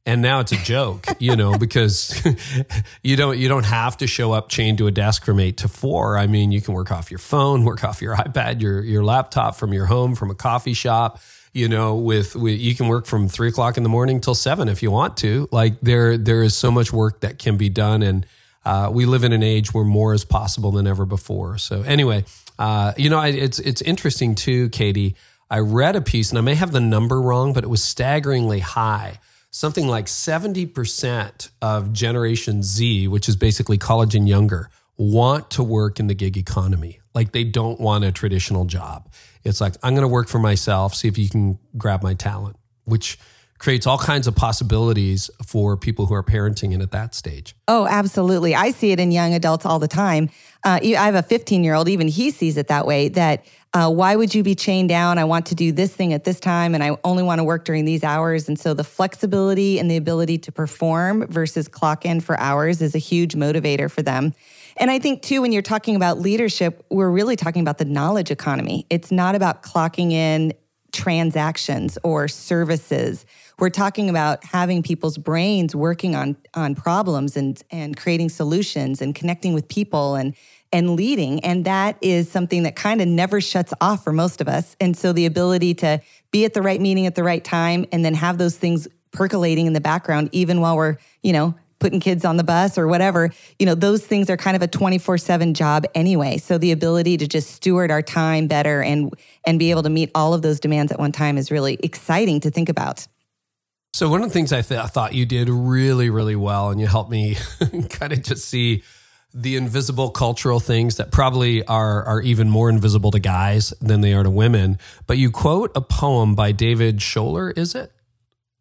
[0.06, 2.22] and now it's a joke you know because
[3.02, 5.68] you don't you don't have to show up chained to a desk from 8 to
[5.68, 9.04] 4 i mean you can work off your phone work off your ipad your your
[9.04, 11.20] laptop from your home from a coffee shop
[11.54, 14.68] you know with, with you can work from 3 o'clock in the morning till 7
[14.68, 15.48] if you want to.
[15.50, 18.02] Like there there is so much work that can be done.
[18.02, 18.26] And
[18.66, 21.56] uh, we live in an age where more is possible than ever before.
[21.56, 22.24] So anyway
[22.58, 25.14] uh, you know I, it's it's interesting too kadi.
[25.50, 28.58] I read a piece and i may have the number wrong but it was staggeringly
[28.58, 29.20] high
[29.54, 36.00] something like 70% of Generation Z, which is basically college and younger, want to work
[36.00, 37.00] in the gig economy.
[37.14, 39.12] Like they don't want a traditional job.
[39.44, 42.56] It's like, I'm going to work for myself, see if you can grab my talent,
[42.84, 43.16] which
[43.58, 47.54] creates all kinds of possibilities for people who are parenting and at that stage.
[47.68, 48.54] Oh, absolutely.
[48.54, 50.30] I see it in young adults all the time.
[50.64, 53.90] Uh, I have a 15 year old, even he sees it that way that uh,
[53.90, 55.18] why would you be chained down?
[55.18, 57.64] I want to do this thing at this time and I only want to work
[57.64, 58.48] during these hours.
[58.48, 62.94] And so the flexibility and the ability to perform versus clock in for hours is
[62.94, 64.32] a huge motivator for them.
[64.76, 68.30] And I think, too, when you're talking about leadership, we're really talking about the knowledge
[68.30, 68.86] economy.
[68.90, 70.52] It's not about clocking in
[70.92, 73.26] transactions or services.
[73.58, 79.14] We're talking about having people's brains working on, on problems and, and creating solutions and
[79.14, 80.34] connecting with people and
[80.72, 81.38] and leading.
[81.44, 84.74] And that is something that kind of never shuts off for most of us.
[84.80, 86.00] And so the ability to
[86.32, 89.66] be at the right meeting at the right time and then have those things percolating
[89.66, 93.30] in the background, even while we're, you know, putting kids on the bus or whatever,
[93.58, 96.38] you know, those things are kind of a 24/7 job anyway.
[96.38, 99.14] So the ability to just steward our time better and
[99.44, 102.40] and be able to meet all of those demands at one time is really exciting
[102.40, 103.06] to think about.
[103.94, 106.80] So one of the things I, th- I thought you did really really well and
[106.80, 107.36] you helped me
[107.90, 108.82] kind of just see
[109.32, 114.12] the invisible cultural things that probably are are even more invisible to guys than they
[114.12, 114.78] are to women.
[115.06, 117.92] But you quote a poem by David Scholer, is it?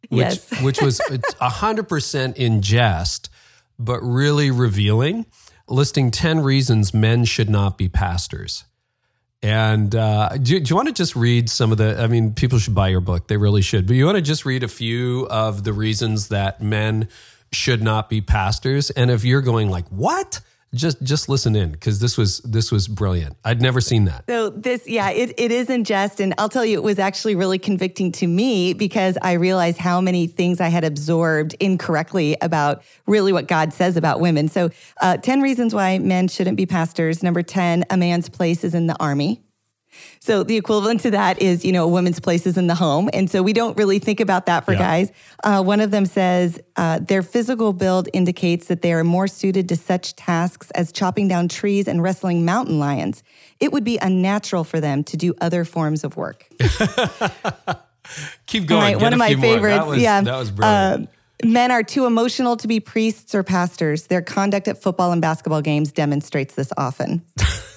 [0.10, 0.62] Which, yes.
[0.62, 1.02] which was
[1.42, 3.32] hundred percent in jest,
[3.80, 5.26] but really revealing,
[5.68, 8.66] listing ten reasons men should not be pastors.
[9.44, 12.02] And uh, do, do, you want to just read some of the?
[12.02, 13.86] I mean, people should buy your book; they really should.
[13.86, 17.10] But you want to just read a few of the reasons that men
[17.52, 18.90] should not be pastors.
[18.90, 20.40] And if you're going like, "What?"
[20.74, 23.38] Just just listen in because this was this was brilliant.
[23.46, 24.26] I'd never seen that.
[24.28, 27.36] So this, yeah, it, it is in jest, and I'll tell you, it was actually
[27.36, 32.84] really convicting to me because I realized how many things I had absorbed incorrectly about
[33.06, 34.48] really what God says about women.
[34.48, 34.70] So,
[35.02, 37.24] uh, ten reasons why men shouldn't be pastors.
[37.24, 39.42] Number ten, a man's place is in the army.
[40.20, 43.10] So the equivalent to that is, you know, a woman's place is in the home.
[43.14, 44.80] And so we don't really think about that for yeah.
[44.80, 45.12] guys.
[45.44, 49.70] Uh, one of them says uh, their physical build indicates that they are more suited
[49.70, 53.24] to such tasks as chopping down trees and wrestling mountain lions.
[53.60, 56.48] It would be unnatural for them to do other forms of work.
[58.48, 58.82] Keep going.
[58.82, 59.78] Right, one of my favorites.
[59.78, 60.22] That was, yeah.
[60.22, 61.10] That was brilliant.
[61.10, 64.08] Uh, men are too emotional to be priests or pastors.
[64.08, 67.24] Their conduct at football and basketball games demonstrates this often.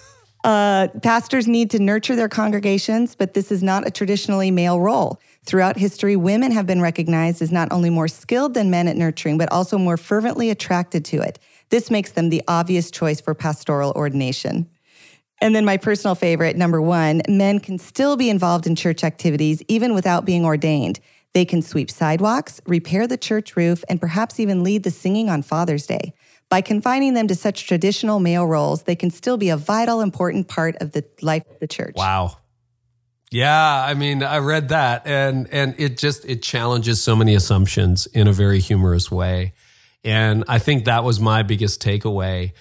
[0.47, 5.21] Uh, pastors need to nurture their congregations, but this is not a traditionally male role.
[5.45, 9.39] Throughout history, women have been recognized as not only more skilled than men at nurturing,
[9.39, 11.41] but also more fervently attracted to it.
[11.71, 14.71] This makes them the obvious choice for pastoral ordination.
[15.41, 19.65] And then my personal favorite, number one, men can still be involved in church activities
[19.67, 21.01] even without being ordained.
[21.35, 25.43] They can sweep sidewalks, repair the church roof, and perhaps even lead the singing on
[25.43, 26.15] Father's Day.
[26.49, 30.47] By confining them to such traditional male roles, they can still be a vital, important
[30.49, 31.95] part of the life of the church.
[31.97, 32.37] Wow.
[33.33, 38.07] Yeah, I mean, I read that and and it just it challenges so many assumptions
[38.07, 39.55] in a very humorous way.
[40.05, 42.53] And I think that was my biggest takeaway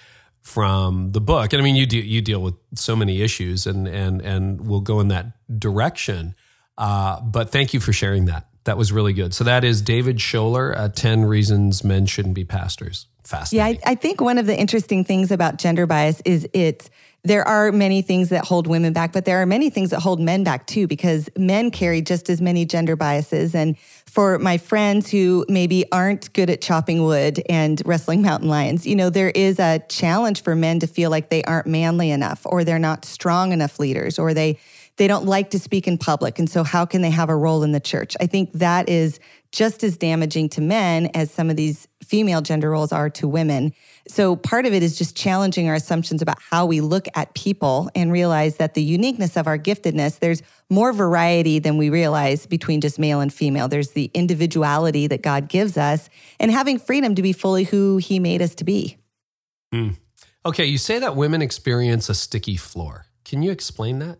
[0.42, 1.52] from the book.
[1.52, 4.80] And I mean, you do you deal with so many issues and and and we'll
[4.80, 5.26] go in that
[5.58, 6.34] direction.
[6.76, 8.48] Uh, but thank you for sharing that.
[8.66, 9.32] That was really good.
[9.32, 13.80] So that is David Scholer, uh, 10 Reasons Men Shouldn't Be Pastors fascinating.
[13.80, 16.90] Yeah, I, I think one of the interesting things about gender bias is it's
[17.24, 20.20] there are many things that hold women back, but there are many things that hold
[20.20, 23.54] men back too, because men carry just as many gender biases.
[23.54, 28.86] And for my friends who maybe aren't good at chopping wood and wrestling mountain lions,
[28.86, 32.42] you know, there is a challenge for men to feel like they aren't manly enough
[32.46, 34.58] or they're not strong enough leaders or they
[34.96, 36.38] they don't like to speak in public.
[36.38, 38.16] And so how can they have a role in the church?
[38.20, 39.20] I think that is
[39.52, 43.72] just as damaging to men as some of these female gender roles are to women.
[44.06, 47.90] So part of it is just challenging our assumptions about how we look at people
[47.94, 52.80] and realize that the uniqueness of our giftedness, there's more variety than we realize between
[52.80, 53.68] just male and female.
[53.68, 58.18] There's the individuality that God gives us and having freedom to be fully who he
[58.18, 58.98] made us to be.
[59.74, 59.96] Mm.
[60.44, 63.06] Okay, you say that women experience a sticky floor.
[63.24, 64.18] Can you explain that?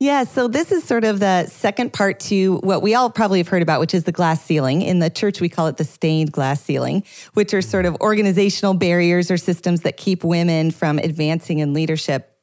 [0.00, 3.48] Yeah, so this is sort of the second part to what we all probably have
[3.48, 4.82] heard about, which is the glass ceiling.
[4.82, 7.04] In the church, we call it the stained glass ceiling,
[7.34, 12.36] which are sort of organizational barriers or systems that keep women from advancing in leadership.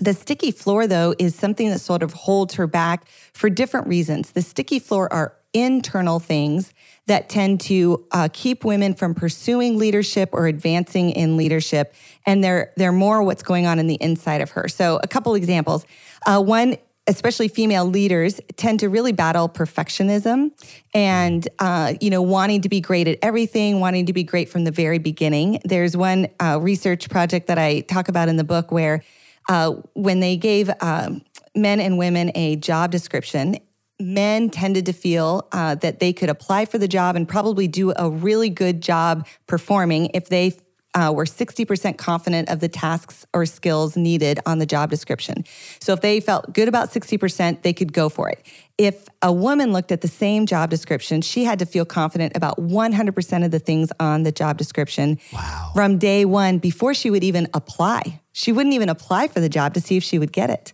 [0.00, 4.32] The sticky floor, though, is something that sort of holds her back for different reasons.
[4.32, 6.72] The sticky floor are internal things
[7.06, 11.94] that tend to uh, keep women from pursuing leadership or advancing in leadership,
[12.26, 14.68] and they're they're more what's going on in the inside of her.
[14.68, 15.84] So, a couple examples.
[16.26, 16.76] Uh, one
[17.08, 20.50] especially female leaders tend to really battle perfectionism
[20.94, 24.64] and uh, you know wanting to be great at everything wanting to be great from
[24.64, 25.60] the very beginning.
[25.64, 29.02] There's one uh, research project that i talk about in the book where
[29.48, 31.22] uh, when they gave um,
[31.56, 33.56] men and women a job description
[34.00, 37.92] men tended to feel uh, that they could apply for the job and probably do
[37.96, 40.52] a really good job performing if they
[40.94, 45.44] uh, were 60% confident of the tasks or skills needed on the job description.
[45.80, 48.44] So if they felt good about 60%, they could go for it.
[48.78, 52.58] If a woman looked at the same job description, she had to feel confident about
[52.58, 55.72] 100% of the things on the job description wow.
[55.74, 58.20] from day one before she would even apply.
[58.32, 60.72] She wouldn't even apply for the job to see if she would get it.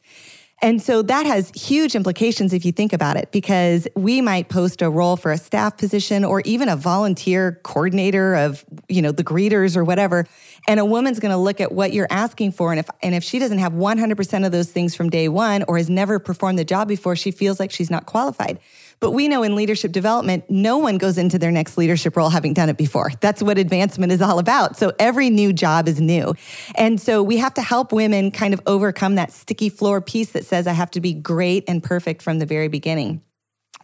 [0.64, 4.80] And so that has huge implications if you think about it, because we might post
[4.80, 9.22] a role for a staff position or even a volunteer coordinator of, you know, the
[9.22, 10.26] greeters or whatever.
[10.66, 12.72] And a woman's going to look at what you're asking for.
[12.72, 15.76] And if, and if she doesn't have 100% of those things from day one or
[15.76, 18.58] has never performed the job before, she feels like she's not qualified.
[19.04, 22.54] But we know in leadership development, no one goes into their next leadership role having
[22.54, 23.12] done it before.
[23.20, 24.78] That's what advancement is all about.
[24.78, 26.34] So every new job is new.
[26.74, 30.46] And so we have to help women kind of overcome that sticky floor piece that
[30.46, 33.20] says I have to be great and perfect from the very beginning.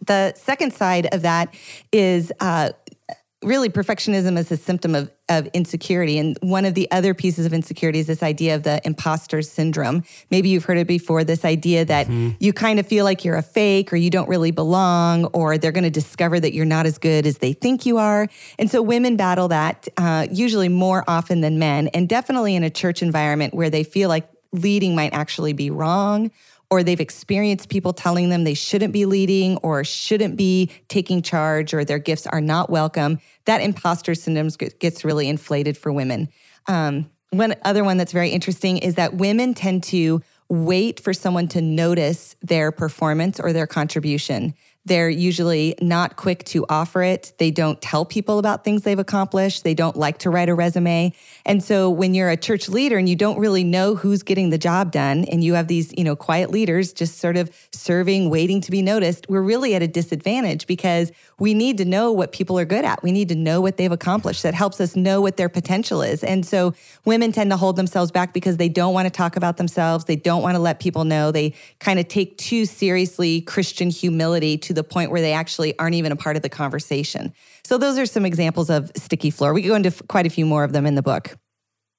[0.07, 1.53] The second side of that
[1.91, 2.71] is uh,
[3.43, 6.19] really perfectionism is a symptom of, of insecurity.
[6.19, 10.03] And one of the other pieces of insecurity is this idea of the imposter syndrome.
[10.29, 12.31] Maybe you've heard it before this idea that mm-hmm.
[12.39, 15.71] you kind of feel like you're a fake or you don't really belong, or they're
[15.71, 18.27] going to discover that you're not as good as they think you are.
[18.59, 22.69] And so women battle that uh, usually more often than men, and definitely in a
[22.69, 26.29] church environment where they feel like leading might actually be wrong
[26.71, 31.73] or they've experienced people telling them they shouldn't be leading or shouldn't be taking charge
[31.73, 36.29] or their gifts are not welcome, that imposter syndrome gets really inflated for women.
[36.67, 41.47] Um, one other one that's very interesting is that women tend to wait for someone
[41.49, 44.53] to notice their performance or their contribution.
[44.85, 47.33] They're usually not quick to offer it.
[47.37, 49.63] They don't tell people about things they've accomplished.
[49.63, 51.13] They don't like to write a resume.
[51.45, 54.57] And so when you're a church leader and you don't really know who's getting the
[54.57, 58.59] job done and you have these, you know, quiet leaders just sort of serving, waiting
[58.61, 62.57] to be noticed, we're really at a disadvantage because we need to know what people
[62.57, 63.03] are good at.
[63.03, 64.41] We need to know what they've accomplished.
[64.41, 66.23] That helps us know what their potential is.
[66.23, 66.73] And so
[67.05, 70.05] women tend to hold themselves back because they don't want to talk about themselves.
[70.05, 71.31] They don't want to let people know.
[71.31, 75.95] They kind of take too seriously Christian humility to the point where they actually aren't
[75.95, 77.33] even a part of the conversation.
[77.65, 79.53] So those are some examples of sticky floor.
[79.53, 81.37] We go into quite a few more of them in the book.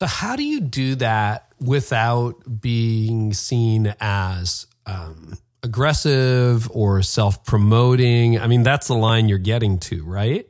[0.00, 8.38] So how do you do that without being seen as um, aggressive or self promoting.
[8.38, 10.46] I mean, that's the line you're getting to, right?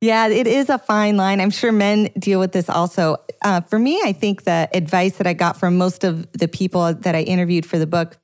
[0.00, 1.40] Yeah, it is a fine line.
[1.40, 3.16] I'm sure men deal with this also.
[3.42, 6.92] Uh, for me, I think the advice that I got from most of the people
[6.92, 8.18] that I interviewed for the book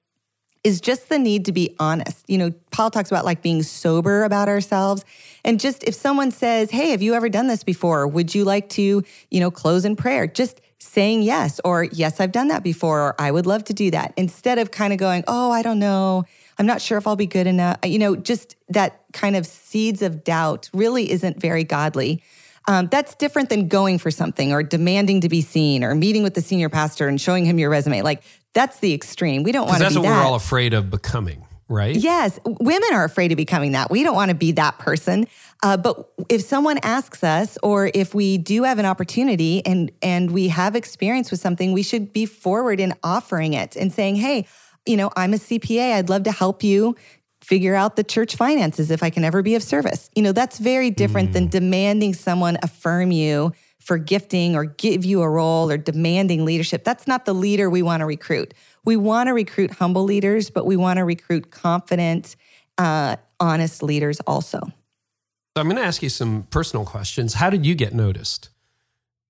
[0.63, 2.29] is just the need to be honest.
[2.29, 5.05] You know, Paul talks about like being sober about ourselves.
[5.45, 8.07] And just if someone says, Hey, have you ever done this before?
[8.07, 10.27] Would you like to, you know, close in prayer?
[10.27, 13.91] Just saying yes, or yes, I've done that before, or I would love to do
[13.91, 16.25] that, instead of kind of going, oh, I don't know.
[16.59, 17.79] I'm not sure if I'll be good enough.
[17.85, 22.23] You know, just that kind of seeds of doubt really isn't very godly.
[22.67, 26.35] Um, that's different than going for something or demanding to be seen or meeting with
[26.35, 28.03] the senior pastor and showing him your resume.
[28.03, 28.23] Like
[28.53, 29.43] that's the extreme.
[29.43, 30.03] We don't want to be that.
[30.03, 31.97] That's what we're all afraid of becoming right?
[31.97, 32.39] Yes.
[32.45, 33.91] Women are afraid of becoming that.
[33.91, 35.27] We don't want to be that person.
[35.63, 40.33] Uh, but if someone asks us, or if we do have an opportunity and and
[40.33, 44.47] we have experience with something, we should be forward in offering it and saying, "Hey,
[44.85, 45.95] you know, I'm a CPA.
[45.95, 46.97] I'd love to help you
[47.41, 50.59] figure out the church finances if I can ever be of service." You know, that's
[50.59, 51.35] very different mm.
[51.35, 56.85] than demanding someone affirm you for gifting or give you a role or demanding leadership.
[56.85, 58.55] That's not the leader we want to recruit.
[58.85, 62.37] We want to recruit humble leaders, but we want to recruit confident,
[62.79, 64.61] uh, honest leaders also.
[64.61, 67.35] So I'm going to ask you some personal questions.
[67.35, 68.51] How did you get noticed?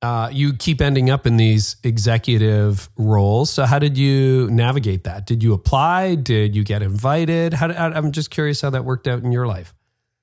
[0.02, 3.50] Uh, you keep ending up in these executive roles.
[3.50, 5.26] So how did you navigate that?
[5.26, 6.14] Did you apply?
[6.14, 7.54] Did you get invited?
[7.54, 9.74] How, I'm just curious how that worked out in your life.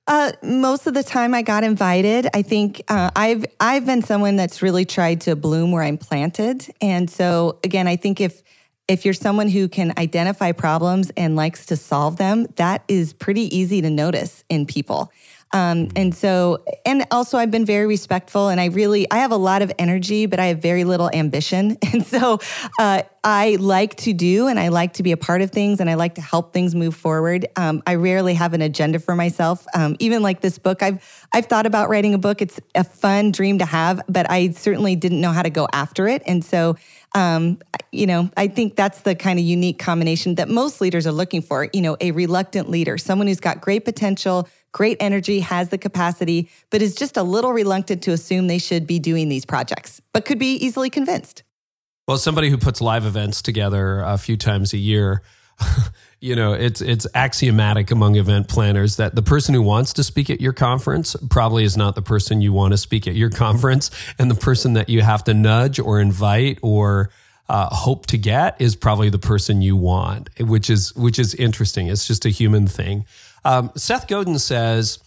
[0.08, 2.28] Uh, most of the time, I got invited.
[2.32, 6.66] I think uh, I've I've been someone that's really tried to bloom where I'm planted,
[6.80, 8.42] and so again, I think if
[8.88, 13.54] if you're someone who can identify problems and likes to solve them, that is pretty
[13.54, 15.12] easy to notice in people.
[15.52, 19.36] Um, and so, and also, I've been very respectful, and I really, I have a
[19.36, 21.76] lot of energy, but I have very little ambition.
[21.98, 22.38] And so,
[22.78, 25.88] uh, I like to do, and I like to be a part of things, and
[25.88, 27.46] I like to help things move forward.
[27.56, 29.66] Um, I rarely have an agenda for myself.
[29.74, 32.42] Um, even like this book, I've I've thought about writing a book.
[32.42, 36.06] It's a fun dream to have, but I certainly didn't know how to go after
[36.08, 36.22] it.
[36.26, 36.76] And so,
[37.18, 37.58] um,
[37.90, 41.42] you know, I think that's the kind of unique combination that most leaders are looking
[41.42, 41.68] for.
[41.72, 46.48] You know, a reluctant leader, someone who's got great potential great energy, has the capacity,
[46.70, 50.24] but is just a little reluctant to assume they should be doing these projects, but
[50.24, 51.42] could be easily convinced.
[52.06, 55.22] Well, somebody who puts live events together a few times a year,
[56.20, 60.30] you know, it's it's axiomatic among event planners that the person who wants to speak
[60.30, 63.90] at your conference probably is not the person you want to speak at your conference,
[64.18, 67.10] and the person that you have to nudge or invite or
[67.48, 71.86] uh, hope to get is probably the person you want, which is which is interesting.
[71.86, 73.06] It's just a human thing.
[73.44, 74.98] Um, Seth Godin says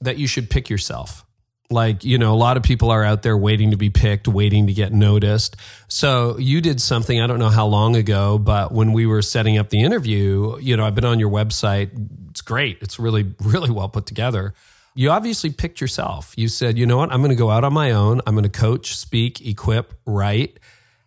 [0.00, 1.25] that you should pick yourself.
[1.68, 4.68] Like, you know, a lot of people are out there waiting to be picked, waiting
[4.68, 5.56] to get noticed.
[5.88, 9.58] So you did something, I don't know how long ago, but when we were setting
[9.58, 11.90] up the interview, you know, I've been on your website.
[12.30, 12.78] It's great.
[12.82, 14.54] It's really, really well put together.
[14.94, 16.32] You obviously picked yourself.
[16.36, 17.12] You said, you know what?
[17.12, 18.22] I'm going to go out on my own.
[18.26, 20.58] I'm going to coach, speak, equip, write.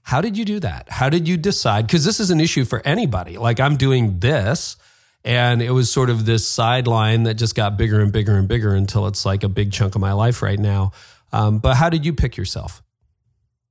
[0.03, 0.89] How did you do that?
[0.89, 1.87] How did you decide?
[1.87, 3.37] Because this is an issue for anybody.
[3.37, 4.75] Like, I'm doing this
[5.23, 8.73] and it was sort of this sideline that just got bigger and bigger and bigger
[8.73, 10.91] until it's like a big chunk of my life right now.
[11.31, 12.81] Um, but how did you pick yourself?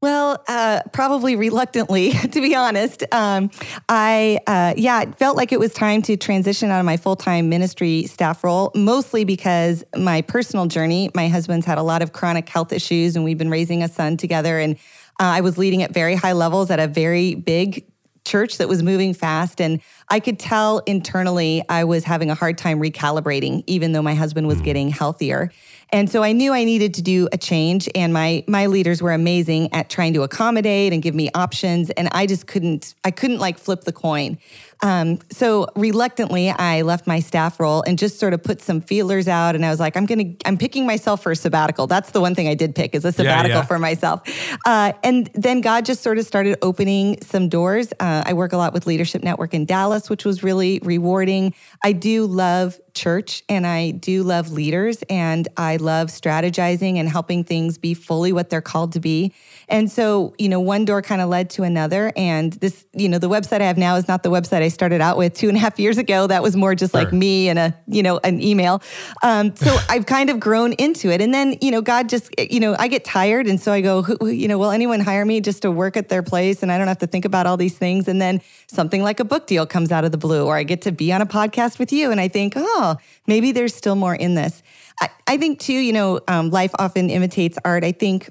[0.00, 3.02] Well, uh, probably reluctantly, to be honest.
[3.10, 3.50] Um,
[3.88, 7.16] I, uh, yeah, it felt like it was time to transition out of my full
[7.16, 12.12] time ministry staff role, mostly because my personal journey, my husband's had a lot of
[12.12, 14.60] chronic health issues, and we've been raising a son together.
[14.60, 14.76] And
[15.18, 17.84] uh, I was leading at very high levels at a very big
[18.28, 19.60] church that was moving fast.
[19.60, 24.14] And I could tell internally I was having a hard time recalibrating, even though my
[24.14, 24.64] husband was mm.
[24.64, 25.50] getting healthier.
[25.90, 29.12] And so I knew I needed to do a change and my my leaders were
[29.12, 33.38] amazing at trying to accommodate and give me options and I just couldn't I couldn't
[33.38, 34.38] like flip the coin.
[34.82, 39.28] Um, so reluctantly, I left my staff role and just sort of put some feelers
[39.28, 39.54] out.
[39.54, 41.86] And I was like, I'm going to, I'm picking myself for a sabbatical.
[41.86, 43.66] That's the one thing I did pick is a sabbatical yeah, yeah.
[43.66, 44.22] for myself.
[44.64, 47.92] Uh, and then God just sort of started opening some doors.
[47.98, 51.54] Uh, I work a lot with Leadership Network in Dallas, which was really rewarding.
[51.82, 57.44] I do love church and I do love leaders and I love strategizing and helping
[57.44, 59.32] things be fully what they're called to be.
[59.68, 62.12] And so, you know, one door kind of led to another.
[62.16, 65.00] And this, you know, the website I have now is not the website I started
[65.00, 66.26] out with two and a half years ago.
[66.26, 67.04] That was more just sure.
[67.04, 68.82] like me and a, you know, an email.
[69.22, 71.20] Um, so I've kind of grown into it.
[71.20, 73.46] And then, you know, God just, you know, I get tired.
[73.46, 76.22] And so I go, you know, will anyone hire me just to work at their
[76.22, 76.62] place?
[76.62, 78.08] And I don't have to think about all these things.
[78.08, 80.82] And then something like a book deal comes out of the blue, or I get
[80.82, 82.10] to be on a podcast with you.
[82.10, 82.87] And I think, oh,
[83.26, 84.62] maybe there's still more in this.
[85.00, 87.84] I, I think too, you know, um, life often imitates art.
[87.84, 88.30] I think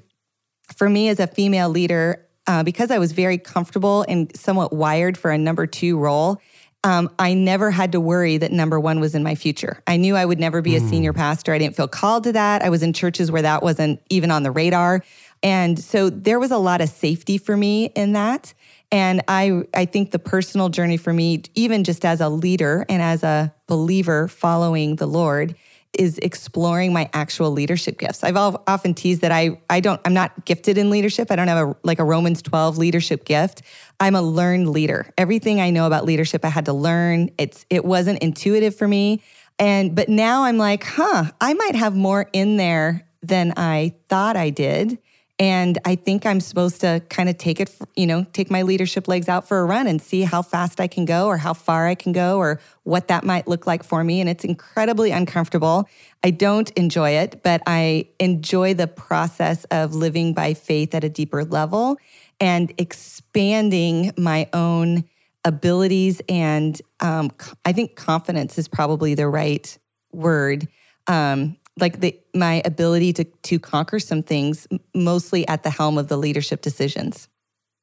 [0.76, 5.18] for me as a female leader, uh, because I was very comfortable and somewhat wired
[5.18, 6.40] for a number two role,
[6.84, 9.82] um, I never had to worry that number one was in my future.
[9.86, 10.88] I knew I would never be a mm.
[10.88, 11.52] senior pastor.
[11.52, 12.62] I didn't feel called to that.
[12.62, 15.02] I was in churches where that wasn't even on the radar.
[15.42, 18.54] And so there was a lot of safety for me in that.
[18.90, 23.02] And I, I think the personal journey for me, even just as a leader and
[23.02, 25.54] as a believer following the Lord,
[25.98, 28.22] is exploring my actual leadership gifts.
[28.22, 31.30] I've often teased that I I don't I'm not gifted in leadership.
[31.30, 33.62] I don't have a like a Romans 12 leadership gift.
[33.98, 35.12] I'm a learned leader.
[35.16, 37.30] Everything I know about leadership I had to learn.
[37.38, 39.22] It's it wasn't intuitive for me.
[39.58, 44.36] And but now I'm like, "Huh, I might have more in there than I thought
[44.36, 44.98] I did."
[45.40, 49.06] And I think I'm supposed to kind of take it, you know, take my leadership
[49.06, 51.86] legs out for a run and see how fast I can go or how far
[51.86, 54.20] I can go or what that might look like for me.
[54.20, 55.88] And it's incredibly uncomfortable.
[56.24, 61.08] I don't enjoy it, but I enjoy the process of living by faith at a
[61.08, 61.98] deeper level
[62.40, 65.04] and expanding my own
[65.44, 66.20] abilities.
[66.28, 67.30] And um,
[67.64, 69.78] I think confidence is probably the right
[70.12, 70.66] word.
[71.06, 76.08] Um, like the my ability to to conquer some things mostly at the helm of
[76.08, 77.28] the leadership decisions.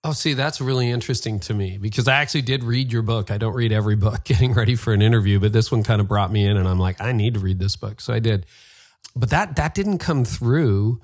[0.04, 3.32] Oh, see, that's really interesting to me because I actually did read your book.
[3.32, 6.08] I don't read every book getting ready for an interview, but this one kind of
[6.08, 8.00] brought me in and I'm like, I need to read this book.
[8.02, 8.46] So I did.
[9.16, 11.02] But that that didn't come through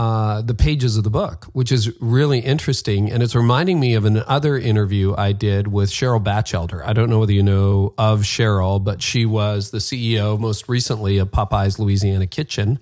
[0.00, 3.12] uh, the pages of the book, which is really interesting.
[3.12, 6.82] And it's reminding me of another interview I did with Cheryl Bachelder.
[6.82, 11.18] I don't know whether you know of Cheryl, but she was the CEO most recently
[11.18, 12.78] of Popeyes Louisiana Kitchen.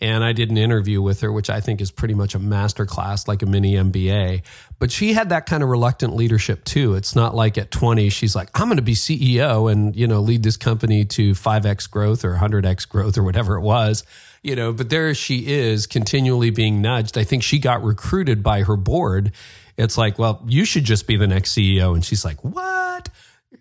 [0.00, 3.26] And I did an interview with her, which I think is pretty much a masterclass,
[3.26, 4.42] like a mini MBA.
[4.78, 6.94] But she had that kind of reluctant leadership too.
[6.94, 10.20] It's not like at 20, she's like, I'm going to be CEO and, you know,
[10.20, 14.04] lead this company to 5X growth or 100X growth or whatever it was
[14.42, 17.18] you know, but there she is continually being nudged.
[17.18, 19.32] I think she got recruited by her board.
[19.76, 21.94] It's like, well, you should just be the next CEO.
[21.94, 23.08] And she's like, what?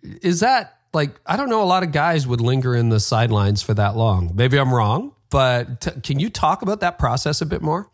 [0.03, 3.61] Is that like, I don't know, a lot of guys would linger in the sidelines
[3.61, 4.31] for that long.
[4.33, 7.89] Maybe I'm wrong, but t- can you talk about that process a bit more?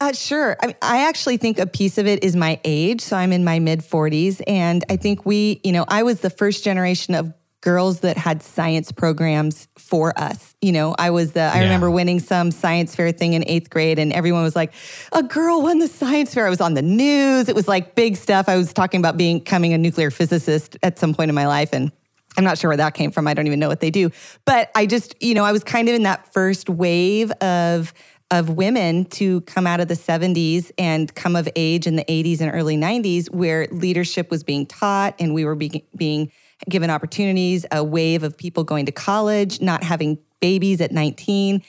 [0.00, 0.56] Uh, sure.
[0.60, 3.00] I, mean, I actually think a piece of it is my age.
[3.02, 4.42] So I'm in my mid 40s.
[4.48, 7.32] And I think we, you know, I was the first generation of
[7.62, 10.54] girls that had science programs for us.
[10.60, 11.62] You know, I was the, I yeah.
[11.62, 14.74] remember winning some science fair thing in eighth grade, and everyone was like,
[15.12, 16.46] a girl won the science fair.
[16.46, 17.48] I was on the news.
[17.48, 18.48] It was like big stuff.
[18.48, 21.70] I was talking about being, becoming a nuclear physicist at some point in my life.
[21.72, 21.90] And
[22.36, 23.26] I'm not sure where that came from.
[23.26, 24.10] I don't even know what they do.
[24.44, 27.94] But I just, you know, I was kind of in that first wave of,
[28.30, 32.40] of women to come out of the 70s and come of age in the 80s
[32.40, 36.32] and early 90s where leadership was being taught and we were being, being
[36.68, 41.62] given opportunities, a wave of people going to college, not having babies at 19.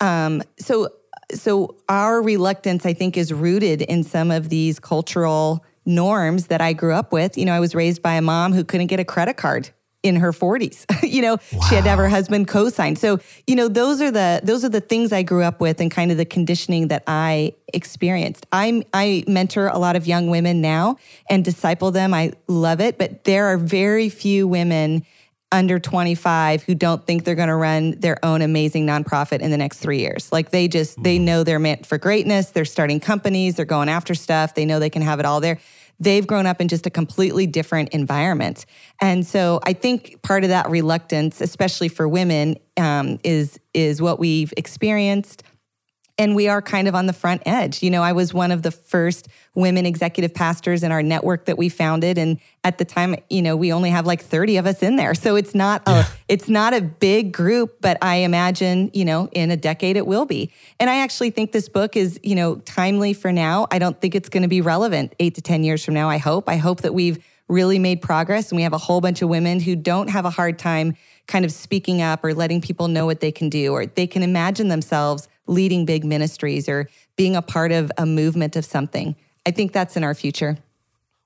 [0.00, 0.88] Um, so,
[1.32, 6.72] so our reluctance, I think, is rooted in some of these cultural norms that I
[6.72, 7.36] grew up with.
[7.38, 9.70] You know, I was raised by a mom who couldn't get a credit card
[10.02, 10.84] in her 40s.
[11.02, 11.60] you know, wow.
[11.68, 12.96] she had to have her husband co-sign.
[12.96, 15.90] So, you know, those are the those are the things I grew up with and
[15.90, 18.46] kind of the conditioning that I experienced.
[18.52, 20.96] I I mentor a lot of young women now
[21.28, 22.14] and disciple them.
[22.14, 25.04] I love it, but there are very few women
[25.52, 29.56] under 25 who don't think they're going to run their own amazing nonprofit in the
[29.56, 30.30] next 3 years.
[30.30, 31.22] Like they just they mm.
[31.22, 34.90] know they're meant for greatness, they're starting companies, they're going after stuff, they know they
[34.90, 35.58] can have it all there
[36.00, 38.64] they've grown up in just a completely different environment.
[39.00, 44.18] And so I think part of that reluctance, especially for women, um, is is what
[44.18, 45.44] we've experienced.
[46.20, 47.82] And we are kind of on the front edge.
[47.82, 51.56] You know, I was one of the first women executive pastors in our network that
[51.56, 54.82] we founded and at the time, you know, we only have like 30 of us
[54.82, 55.14] in there.
[55.14, 56.06] So it's not a yeah.
[56.28, 60.26] it's not a big group, but I imagine, you know, in a decade it will
[60.26, 60.52] be.
[60.78, 63.66] And I actually think this book is, you know, timely for now.
[63.70, 66.18] I don't think it's going to be relevant 8 to 10 years from now, I
[66.18, 66.50] hope.
[66.50, 69.58] I hope that we've really made progress and we have a whole bunch of women
[69.58, 70.94] who don't have a hard time
[71.26, 74.22] kind of speaking up or letting people know what they can do or they can
[74.22, 79.16] imagine themselves leading big ministries or being a part of a movement of something.
[79.44, 80.58] I think that's in our future.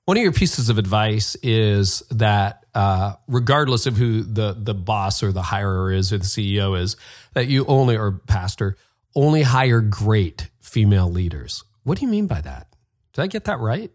[0.05, 5.23] One of your pieces of advice is that uh, regardless of who the the boss
[5.23, 6.95] or the hirer is or the CEO is,
[7.33, 8.77] that you only or pastor
[9.15, 11.63] only hire great female leaders.
[11.83, 12.67] What do you mean by that?
[13.13, 13.91] Did I get that right?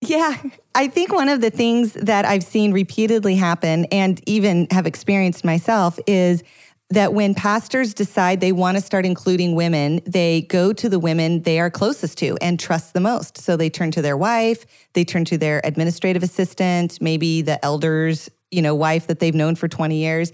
[0.00, 0.36] Yeah,
[0.74, 5.44] I think one of the things that I've seen repeatedly happen and even have experienced
[5.44, 6.42] myself is
[6.90, 11.42] that when pastors decide they want to start including women, they go to the women
[11.42, 13.38] they are closest to and trust the most.
[13.38, 18.30] So they turn to their wife, they turn to their administrative assistant, maybe the elder's,
[18.50, 20.32] you know, wife that they've known for 20 years.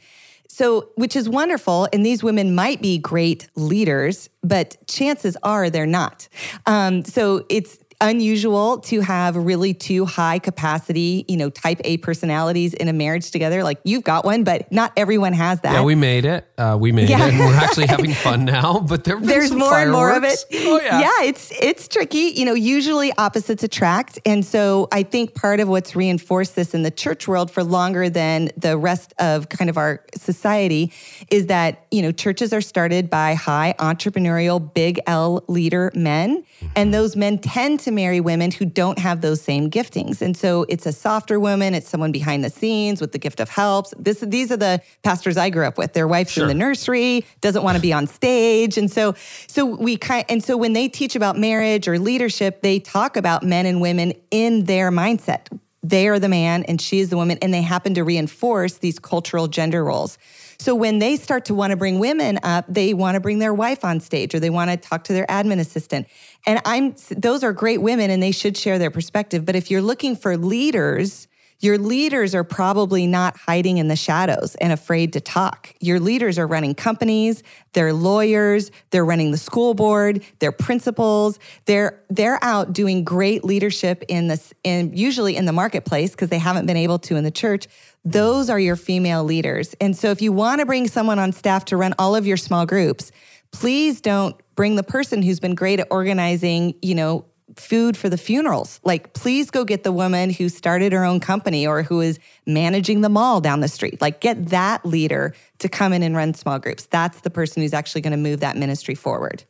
[0.49, 1.87] So, which is wonderful.
[1.93, 6.29] And these women might be great leaders, but chances are they're not.
[6.67, 12.75] Um, so it's unusual to have really two high capacity, you know, type A personalities
[12.75, 13.63] in a marriage together.
[13.63, 15.73] Like you've got one, but not everyone has that.
[15.73, 16.47] Yeah, we made it.
[16.57, 17.27] Uh, we made yeah.
[17.27, 17.35] it.
[17.35, 19.83] And we're actually having fun now, but there there's more fireworks.
[19.83, 20.45] and more of it.
[20.69, 21.01] Oh, yeah.
[21.01, 22.33] Yeah, it's it's tricky.
[22.35, 24.19] You know, usually opposites attract.
[24.25, 28.09] And so I think part of what's reinforced this in the church world for longer
[28.09, 30.93] than the rest of kind of our society
[31.31, 36.43] is that, you know, churches are started by high entrepreneurial, big L leader men.
[36.43, 36.67] Mm-hmm.
[36.77, 40.23] And those men tend to to marry women who don't have those same giftings.
[40.23, 43.49] And so it's a softer woman, it's someone behind the scenes with the gift of
[43.49, 43.93] helps.
[43.99, 45.93] This these are the pastors I grew up with.
[45.93, 46.45] Their wife's sure.
[46.45, 48.79] in the nursery, doesn't want to be on stage.
[48.79, 49.15] And so
[49.47, 53.43] so we kind and so when they teach about marriage or leadership, they talk about
[53.43, 55.47] men and women in their mindset.
[55.83, 58.99] They are the man and she is the woman, and they happen to reinforce these
[58.99, 60.19] cultural gender roles.
[60.61, 63.55] So when they start to want to bring women up, they want to bring their
[63.55, 66.07] wife on stage or they want to talk to their admin assistant.
[66.47, 69.81] And I'm those are great women and they should share their perspective, but if you're
[69.81, 71.29] looking for leaders,
[71.61, 75.75] your leaders are probably not hiding in the shadows and afraid to talk.
[75.81, 77.43] Your leaders are running companies,
[77.73, 81.39] they're lawyers, they're running the school board, they're principals.
[81.67, 86.39] They're they're out doing great leadership in this in usually in the marketplace because they
[86.39, 87.67] haven't been able to in the church.
[88.05, 89.75] Those are your female leaders.
[89.81, 92.39] And so if you want to bring someone on staff to run all of your
[92.39, 93.13] small groups,
[93.53, 97.27] please don't bring the person who's been great at organizing, you know,
[97.57, 98.81] food for the funerals.
[98.85, 103.01] Like, please go get the woman who started her own company or who is managing
[103.01, 104.01] the mall down the street.
[104.01, 106.87] Like, get that leader to come in and run small groups.
[106.87, 109.45] That's the person who's actually going to move that ministry forward.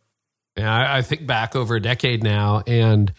[0.56, 3.12] Yeah, I think back over a decade now, and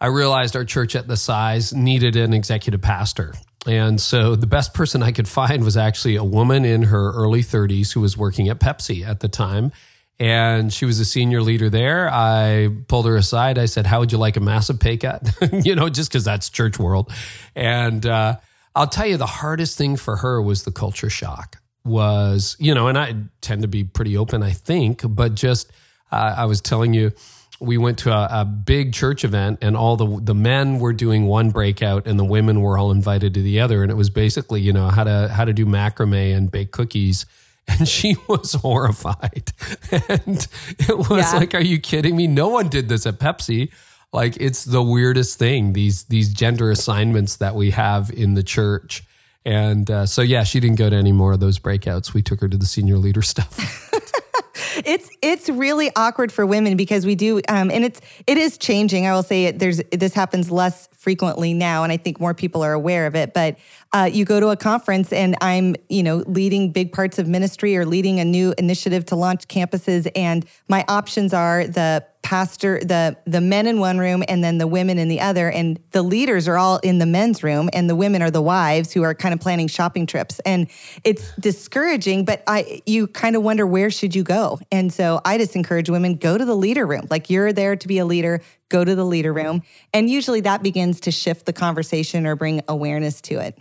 [0.00, 3.34] I realized our church at the size needed an executive pastor.
[3.66, 7.42] And so the best person I could find was actually a woman in her early
[7.42, 9.72] 30s who was working at Pepsi at the time.
[10.20, 12.10] And she was a senior leader there.
[12.12, 13.56] I pulled her aside.
[13.58, 15.26] I said, How would you like a massive pay cut?
[15.64, 17.10] you know, just because that's church world.
[17.56, 18.36] And uh,
[18.76, 21.56] I'll tell you, the hardest thing for her was the culture shock.
[21.84, 25.72] Was, you know, and I tend to be pretty open, I think, but just,
[26.12, 27.12] uh, I was telling you,
[27.58, 31.26] we went to a, a, big church event and all the the men were doing
[31.26, 34.62] one breakout and the women were all invited to the other and it was basically
[34.62, 37.26] you know how to how to do macrame and bake cookies
[37.78, 39.52] and she was horrified
[39.90, 40.46] and
[40.78, 41.38] it was yeah.
[41.38, 43.70] like are you kidding me no one did this at Pepsi
[44.12, 49.02] like it's the weirdest thing these these gender assignments that we have in the church
[49.44, 52.40] and uh, so yeah she didn't go to any more of those breakouts we took
[52.40, 53.90] her to the senior leader stuff
[54.84, 59.06] it's it's really awkward for women because we do, um, and it's it is changing.
[59.06, 59.58] I will say it.
[59.58, 63.34] There's this happens less frequently now, and I think more people are aware of it.
[63.34, 63.56] But
[63.92, 67.76] uh, you go to a conference, and I'm you know leading big parts of ministry
[67.76, 73.16] or leading a new initiative to launch campuses, and my options are the pastor the
[73.26, 75.50] the men in one room and then the women in the other.
[75.50, 78.92] And the leaders are all in the men's room and the women are the wives
[78.92, 80.38] who are kind of planning shopping trips.
[80.40, 80.68] And
[81.02, 84.60] it's discouraging but i you kind of wonder where should you go?
[84.70, 87.06] And so i just encourage women go to the leader room.
[87.10, 89.62] Like you're there to be a leader go to the leader room.
[89.92, 93.58] And usually that begins to shift the conversation or bring awareness to it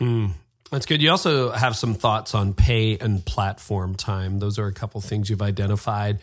[0.00, 0.30] mm.
[0.70, 1.00] That's good.
[1.00, 4.40] You also have some thoughts on pay and platform time.
[4.40, 6.18] Those are a couple things you've identified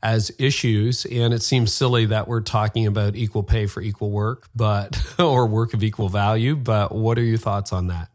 [0.00, 1.04] as issues.
[1.06, 5.46] And it seems silly that we're talking about equal pay for equal work, but or
[5.46, 6.54] work of equal value.
[6.54, 8.10] But what are your thoughts on that?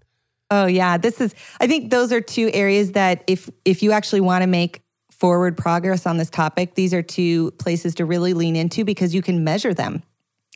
[0.49, 1.35] Oh yeah, this is.
[1.59, 4.81] I think those are two areas that if if you actually want to make
[5.15, 6.75] forward progress on this topic.
[6.75, 10.03] These are two places to really lean into because you can measure them.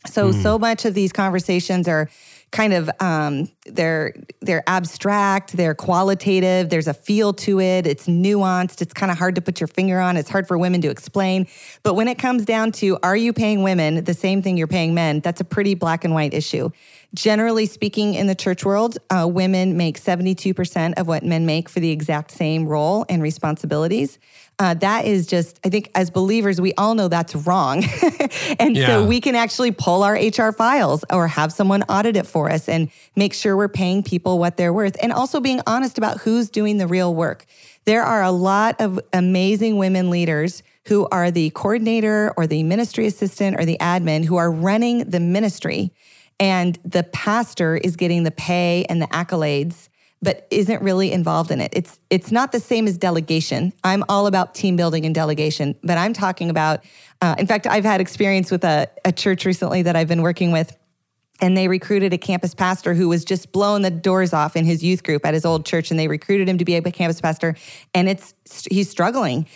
[0.06, 0.44] So, mm.
[0.44, 2.10] so much of these conversations are
[2.52, 6.70] kind of um, they're they're abstract, they're qualitative.
[6.70, 7.86] There's a feel to it.
[7.86, 8.82] It's nuanced.
[8.82, 10.18] It's kind of hard to put your finger on.
[10.18, 11.48] It's hard for women to explain.
[11.84, 14.94] But when it comes down to are you paying women the same thing you're paying
[14.94, 16.70] men, that's a pretty black and white issue.
[17.16, 21.80] Generally speaking, in the church world, uh, women make 72% of what men make for
[21.80, 24.20] the exact same role and responsibilities.
[24.60, 27.86] Uh, that is just, I think, as believers, we all know that's wrong.
[28.60, 28.88] and yeah.
[28.88, 32.68] so we can actually pull our HR files or have someone audit it for us
[32.68, 36.50] and make sure we're paying people what they're worth and also being honest about who's
[36.50, 37.46] doing the real work.
[37.86, 43.06] There are a lot of amazing women leaders who are the coordinator or the ministry
[43.06, 45.94] assistant or the admin who are running the ministry
[46.40, 49.89] and the pastor is getting the pay and the accolades
[50.22, 51.72] but isn't really involved in it.
[51.74, 53.74] It's it's not the same as delegation.
[53.84, 56.84] I'm all about team building and delegation, but I'm talking about.
[57.22, 60.54] Uh, in fact, I've had experience with a, a church recently that I've been working
[60.54, 60.78] with,
[61.42, 64.84] and they recruited a campus pastor who was just blowing the doors off in his
[64.84, 67.56] youth group at his old church, and they recruited him to be a campus pastor,
[67.94, 68.34] and it's
[68.70, 69.48] he's struggling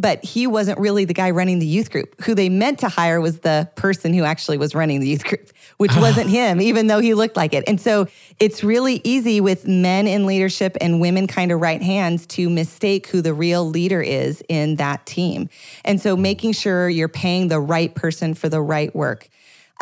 [0.00, 2.20] but he wasn't really the guy running the youth group.
[2.22, 5.50] Who they meant to hire was the person who actually was running the youth group,
[5.76, 7.64] which wasn't him, even though he looked like it.
[7.66, 8.06] And so
[8.38, 13.08] it's really easy with men in leadership and women kind of right hands to mistake
[13.08, 15.50] who the real leader is in that team.
[15.84, 19.28] And so making sure you're paying the right person for the right work.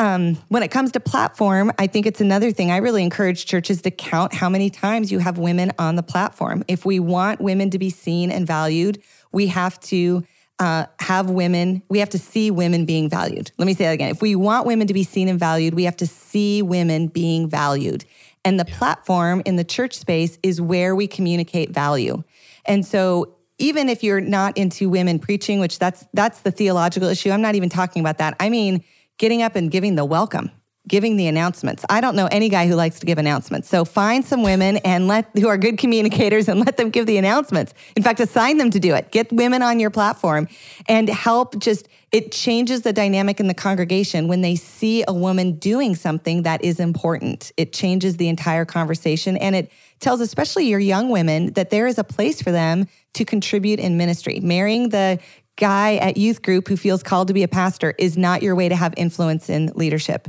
[0.00, 2.70] Um, when it comes to platform, I think it's another thing.
[2.70, 6.62] I really encourage churches to count how many times you have women on the platform.
[6.68, 9.02] If we want women to be seen and valued,
[9.32, 10.24] we have to
[10.58, 13.52] uh, have women, we have to see women being valued.
[13.58, 14.10] Let me say that again.
[14.10, 17.48] If we want women to be seen and valued, we have to see women being
[17.48, 18.04] valued.
[18.44, 18.78] And the yeah.
[18.78, 22.24] platform in the church space is where we communicate value.
[22.64, 27.30] And so even if you're not into women preaching, which that's that's the theological issue,
[27.30, 28.36] I'm not even talking about that.
[28.40, 28.84] I mean,
[29.18, 30.50] getting up and giving the welcome
[30.88, 31.84] giving the announcements.
[31.88, 33.68] I don't know any guy who likes to give announcements.
[33.68, 37.18] So find some women and let who are good communicators and let them give the
[37.18, 37.74] announcements.
[37.94, 39.12] In fact, assign them to do it.
[39.12, 40.48] Get women on your platform
[40.88, 45.52] and help just it changes the dynamic in the congregation when they see a woman
[45.58, 47.52] doing something that is important.
[47.58, 49.70] It changes the entire conversation and it
[50.00, 53.98] tells especially your young women that there is a place for them to contribute in
[53.98, 54.40] ministry.
[54.40, 55.18] Marrying the
[55.56, 58.68] guy at youth group who feels called to be a pastor is not your way
[58.68, 60.28] to have influence in leadership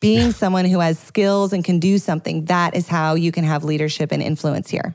[0.00, 3.64] being someone who has skills and can do something, that is how you can have
[3.64, 4.94] leadership and influence here.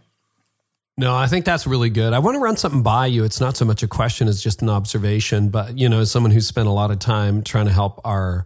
[0.97, 2.12] No, I think that's really good.
[2.12, 3.24] I want to run something by you.
[3.24, 6.32] It's not so much a question as just an observation, but you know, as someone
[6.32, 8.45] who's spent a lot of time trying to help our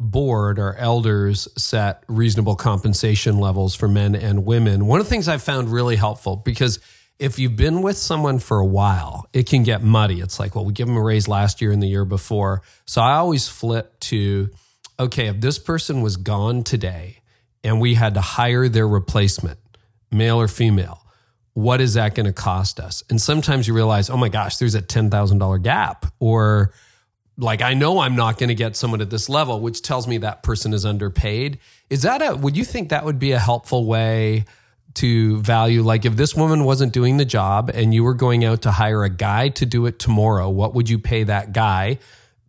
[0.00, 4.86] board, our elders set reasonable compensation levels for men and women.
[4.86, 6.80] One of the things I've found really helpful because
[7.20, 10.20] if you've been with someone for a while, it can get muddy.
[10.20, 12.62] It's like, well, we give them a raise last year and the year before.
[12.84, 14.50] So I always flip to
[14.98, 17.18] okay, if this person was gone today
[17.64, 19.58] and we had to hire their replacement,
[20.10, 21.02] male or female,
[21.54, 23.02] what is that going to cost us?
[23.10, 26.06] And sometimes you realize, oh my gosh, there's a $10,000 gap.
[26.18, 26.72] Or
[27.36, 30.18] like, I know I'm not going to get someone at this level, which tells me
[30.18, 31.58] that person is underpaid.
[31.90, 34.44] Is that a, would you think that would be a helpful way?
[34.94, 38.62] to value like if this woman wasn't doing the job and you were going out
[38.62, 41.98] to hire a guy to do it tomorrow what would you pay that guy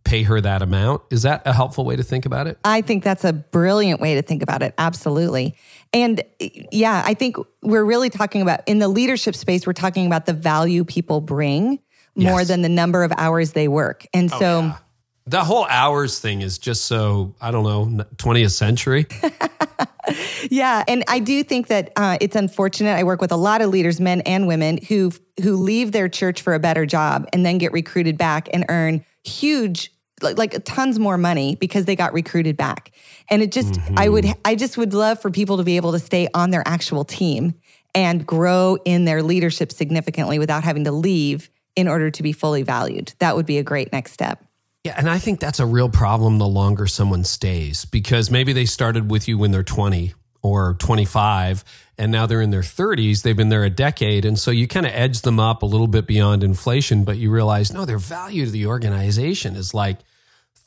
[0.04, 1.02] pay her that amount.
[1.10, 2.58] Is that a helpful way to think about it?
[2.64, 4.74] I think that's a brilliant way to think about it.
[4.78, 5.56] Absolutely.
[5.92, 6.22] And
[6.70, 10.34] yeah, I think we're really talking about in the leadership space, we're talking about the
[10.34, 11.80] value people bring
[12.16, 12.48] more yes.
[12.48, 14.06] than the number of hours they work.
[14.12, 14.78] And oh, so yeah.
[15.26, 19.06] the whole hours thing is just so, I don't know, 20th century.
[20.50, 22.92] yeah, and I do think that uh, it's unfortunate.
[22.92, 26.42] I work with a lot of leaders, men and women, who who leave their church
[26.42, 29.90] for a better job and then get recruited back and earn huge
[30.22, 32.92] like, like tons more money because they got recruited back.
[33.28, 33.98] And it just, mm-hmm.
[33.98, 36.62] I would, I just would love for people to be able to stay on their
[36.66, 37.54] actual team
[37.94, 42.62] and grow in their leadership significantly without having to leave in order to be fully
[42.62, 43.14] valued.
[43.18, 44.44] That would be a great next step.
[44.84, 48.66] Yeah, and I think that's a real problem the longer someone stays because maybe they
[48.66, 50.12] started with you when they're 20
[50.42, 51.64] or 25
[51.98, 54.24] and now they're in their 30s they've been there a decade.
[54.24, 57.30] And so you kind of edge them up a little bit beyond inflation but you
[57.30, 59.98] realize no their value to the organization is like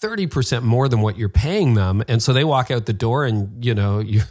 [0.01, 2.03] 30% more than what you're paying them.
[2.07, 4.21] And so they walk out the door and you know you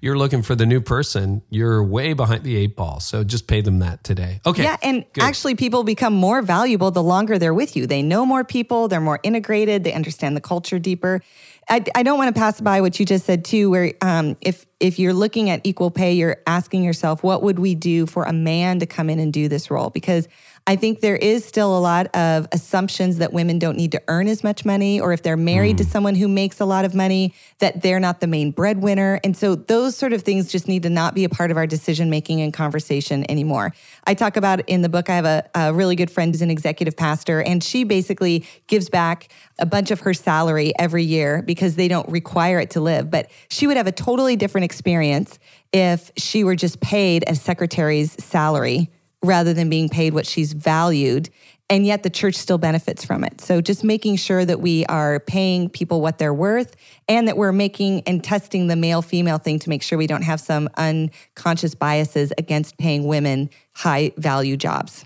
[0.00, 1.42] you're looking for the new person.
[1.50, 3.00] You're way behind the eight ball.
[3.00, 4.40] So just pay them that today.
[4.46, 4.62] Okay.
[4.62, 5.24] Yeah and good.
[5.24, 7.86] actually people become more valuable the longer they're with you.
[7.86, 8.88] They know more people.
[8.88, 9.82] They're more integrated.
[9.82, 11.22] They understand the culture deeper.
[11.68, 14.66] I, I don't want to pass by what you just said too, where um, if
[14.78, 18.32] if you're looking at equal pay, you're asking yourself, what would we do for a
[18.32, 19.90] man to come in and do this role?
[19.90, 20.28] Because
[20.68, 24.26] I think there is still a lot of assumptions that women don't need to earn
[24.26, 25.78] as much money, or if they're married mm.
[25.78, 29.20] to someone who makes a lot of money, that they're not the main breadwinner.
[29.22, 31.68] And so those sort of things just need to not be a part of our
[31.68, 33.72] decision making and conversation anymore.
[34.04, 36.50] I talk about in the book, I have a, a really good friend who's an
[36.50, 39.28] executive pastor, and she basically gives back
[39.60, 43.08] a bunch of her salary every year because they don't require it to live.
[43.08, 45.38] But she would have a totally different experience
[45.72, 48.90] if she were just paid a secretary's salary
[49.26, 51.28] rather than being paid what she's valued.
[51.68, 53.40] And yet the church still benefits from it.
[53.40, 56.76] So just making sure that we are paying people what they're worth
[57.08, 60.22] and that we're making and testing the male female thing to make sure we don't
[60.22, 65.04] have some unconscious biases against paying women high value jobs.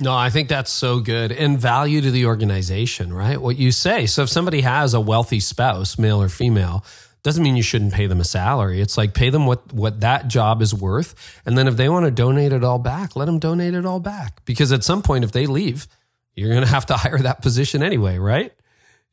[0.00, 3.40] No, I think that's so good and value to the organization, right?
[3.40, 4.06] What you say.
[4.06, 6.84] So if somebody has a wealthy spouse, male or female,
[7.28, 8.80] doesn't mean you shouldn't pay them a salary.
[8.80, 11.14] It's like pay them what what that job is worth,
[11.44, 14.00] and then if they want to donate it all back, let them donate it all
[14.00, 14.46] back.
[14.46, 15.86] Because at some point, if they leave,
[16.34, 18.52] you're going to have to hire that position anyway, right?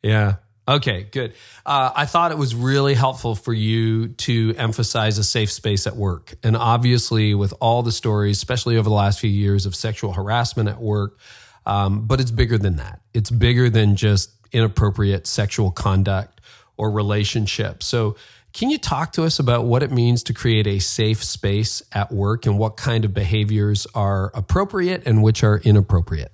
[0.01, 0.35] Yeah.
[0.65, 1.33] Okay, good.
[1.65, 5.97] Uh, I thought it was really helpful for you to emphasize a safe space at
[5.97, 6.33] work.
[6.41, 10.69] And obviously, with all the stories, especially over the last few years of sexual harassment
[10.69, 11.19] at work,
[11.65, 13.01] um, but it's bigger than that.
[13.13, 16.34] It's bigger than just inappropriate sexual conduct
[16.77, 17.83] or relationship.
[17.83, 18.15] So,
[18.53, 22.09] can you talk to us about what it means to create a safe space at
[22.09, 26.31] work and what kind of behaviors are appropriate and which are inappropriate?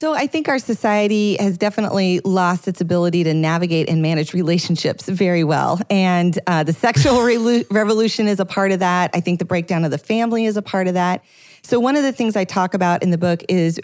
[0.00, 5.08] So, I think our society has definitely lost its ability to navigate and manage relationships
[5.08, 5.80] very well.
[5.88, 9.10] And uh, the sexual re- revolution is a part of that.
[9.14, 11.24] I think the breakdown of the family is a part of that.
[11.62, 13.80] So, one of the things I talk about in the book is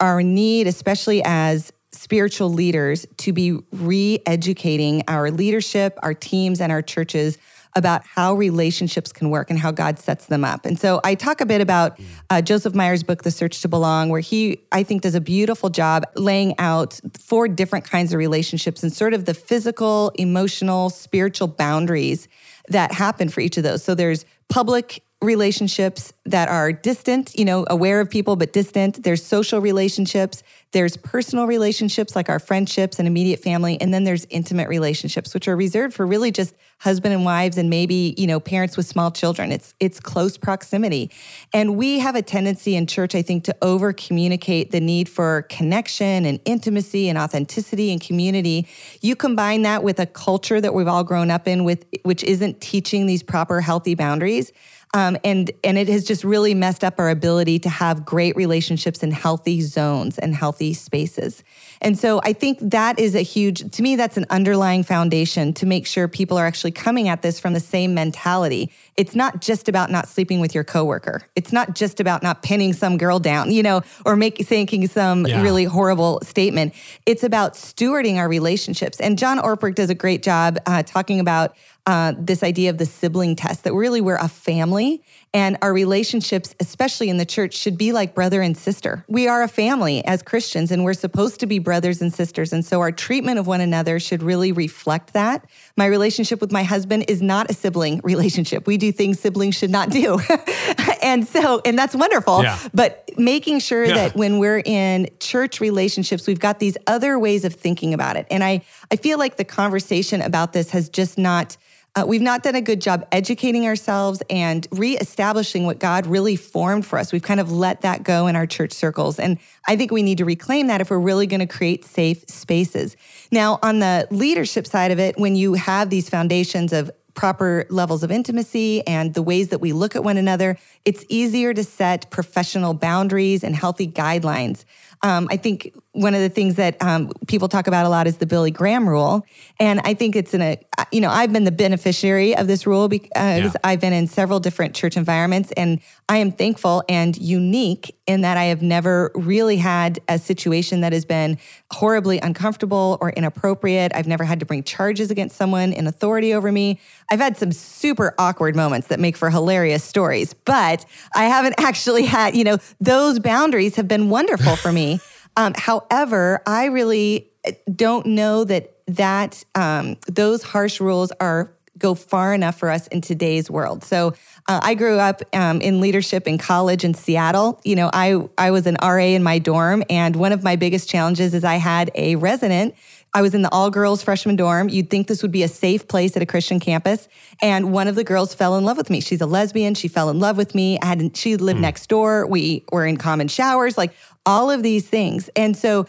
[0.00, 1.72] our need, especially as
[2.02, 7.38] spiritual leaders to be re educating our leadership, our teams, and our churches
[7.74, 10.66] about how relationships can work and how God sets them up.
[10.66, 11.98] And so I talk a bit about
[12.28, 15.70] uh, Joseph Myers' book, The Search to Belong, where he, I think, does a beautiful
[15.70, 21.48] job laying out four different kinds of relationships and sort of the physical, emotional, spiritual
[21.48, 22.28] boundaries
[22.68, 23.82] that happen for each of those.
[23.82, 29.02] So there's public relationships that are distant, you know, aware of people but distant.
[29.02, 30.42] There's social relationships.
[30.72, 33.80] There's personal relationships like our friendships and immediate family.
[33.80, 37.70] And then there's intimate relationships, which are reserved for really just husband and wives and
[37.70, 39.52] maybe, you know, parents with small children.
[39.52, 41.12] It's it's close proximity.
[41.52, 45.42] And we have a tendency in church, I think, to over communicate the need for
[45.42, 48.66] connection and intimacy and authenticity and community.
[49.00, 52.60] You combine that with a culture that we've all grown up in with which isn't
[52.60, 54.52] teaching these proper healthy boundaries.
[54.94, 59.02] Um, and and it has just really messed up our ability to have great relationships
[59.02, 61.42] in healthy zones and healthy spaces.
[61.80, 65.66] And so I think that is a huge to me that's an underlying foundation to
[65.66, 68.70] make sure people are actually coming at this from the same mentality.
[68.96, 71.22] It's not just about not sleeping with your coworker.
[71.36, 75.26] It's not just about not pinning some girl down, you know, or making thinking some
[75.26, 75.42] yeah.
[75.42, 76.74] really horrible statement.
[77.06, 79.00] It's about stewarding our relationships.
[79.00, 81.54] And John Ortberg does a great job uh, talking about
[81.86, 85.02] uh, this idea of the sibling test that really we're a family
[85.34, 89.02] and our relationships, especially in the church, should be like brother and sister.
[89.08, 92.52] We are a family as Christians and we're supposed to be brothers and sisters.
[92.52, 95.46] And so our treatment of one another should really reflect that.
[95.74, 98.66] My relationship with my husband is not a sibling relationship.
[98.66, 100.20] We do things siblings should not do.
[101.02, 102.42] and so, and that's wonderful.
[102.42, 102.58] Yeah.
[102.74, 103.94] But making sure yeah.
[103.94, 108.26] that when we're in church relationships, we've got these other ways of thinking about it.
[108.30, 111.56] And I, I feel like the conversation about this has just not
[111.94, 116.86] uh, we've not done a good job educating ourselves and reestablishing what God really formed
[116.86, 117.12] for us.
[117.12, 119.18] We've kind of let that go in our church circles.
[119.18, 122.24] And I think we need to reclaim that if we're really going to create safe
[122.28, 122.96] spaces.
[123.30, 128.02] Now, on the leadership side of it, when you have these foundations of proper levels
[128.02, 132.10] of intimacy and the ways that we look at one another, it's easier to set
[132.10, 134.64] professional boundaries and healthy guidelines.
[135.04, 138.18] Um, I think one of the things that um, people talk about a lot is
[138.18, 139.26] the Billy Graham rule,
[139.58, 140.58] and I think it's in a
[140.92, 143.52] you know I've been the beneficiary of this rule because yeah.
[143.64, 148.36] I've been in several different church environments, and I am thankful and unique in that
[148.36, 151.38] I have never really had a situation that has been
[151.72, 153.92] horribly uncomfortable or inappropriate.
[153.94, 156.80] I've never had to bring charges against someone in authority over me.
[157.12, 162.06] I've had some super awkward moments that make for hilarious stories, but I haven't actually
[162.06, 165.00] had you know those boundaries have been wonderful for me.
[165.34, 171.94] Um, however, I really uh, don't know that that um, those harsh rules are go
[171.94, 173.82] far enough for us in today's world.
[173.82, 174.14] So
[174.46, 177.60] uh, I grew up um, in leadership in college in Seattle.
[177.64, 180.90] You know, I I was an RA in my dorm, and one of my biggest
[180.90, 182.74] challenges is I had a resident
[183.14, 184.68] I was in the all girls freshman dorm.
[184.68, 187.08] You'd think this would be a safe place at a Christian campus.
[187.40, 189.00] And one of the girls fell in love with me.
[189.00, 189.74] She's a lesbian.
[189.74, 190.78] She fell in love with me.
[190.80, 191.62] I had she lived mm.
[191.62, 192.26] next door.
[192.26, 193.92] We were in common showers, like
[194.24, 195.28] all of these things.
[195.36, 195.86] And so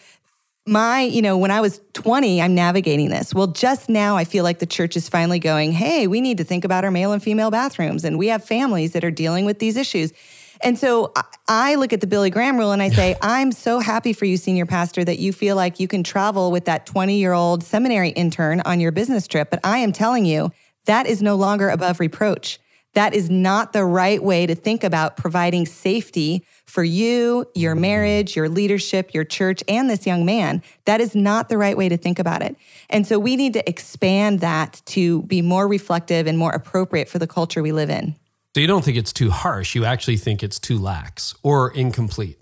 [0.65, 3.33] my, you know, when I was 20, I'm navigating this.
[3.33, 6.43] Well, just now I feel like the church is finally going, hey, we need to
[6.43, 8.05] think about our male and female bathrooms.
[8.05, 10.13] And we have families that are dealing with these issues.
[10.63, 11.11] And so
[11.47, 14.37] I look at the Billy Graham rule and I say, I'm so happy for you,
[14.37, 18.09] senior pastor, that you feel like you can travel with that 20 year old seminary
[18.09, 19.49] intern on your business trip.
[19.49, 20.51] But I am telling you,
[20.85, 22.59] that is no longer above reproach.
[22.93, 28.35] That is not the right way to think about providing safety for you, your marriage,
[28.35, 30.61] your leadership, your church, and this young man.
[30.85, 32.55] That is not the right way to think about it.
[32.89, 37.17] And so we need to expand that to be more reflective and more appropriate for
[37.19, 38.15] the culture we live in.
[38.53, 39.73] So you don't think it's too harsh.
[39.73, 42.39] You actually think it's too lax or incomplete.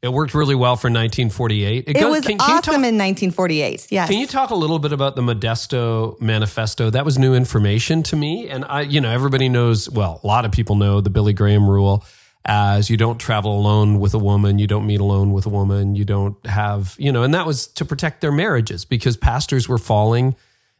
[0.00, 1.84] It worked really well for 1948.
[1.86, 3.86] It, it goes, was can, can awesome talk, in 1948.
[3.90, 4.08] Yes.
[4.08, 6.90] Can you talk a little bit about the Modesto Manifesto?
[6.90, 9.88] That was new information to me, and I, you know, everybody knows.
[9.88, 12.04] Well, a lot of people know the Billy Graham rule
[12.44, 15.94] as you don't travel alone with a woman, you don't meet alone with a woman,
[15.94, 19.78] you don't have, you know, and that was to protect their marriages because pastors were
[19.78, 20.34] falling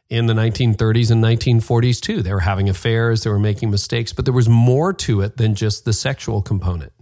[0.09, 2.21] in the 1930s and 1940s too.
[2.21, 5.55] They were having affairs, they were making mistakes, but there was more to it than
[5.55, 6.93] just the sexual component.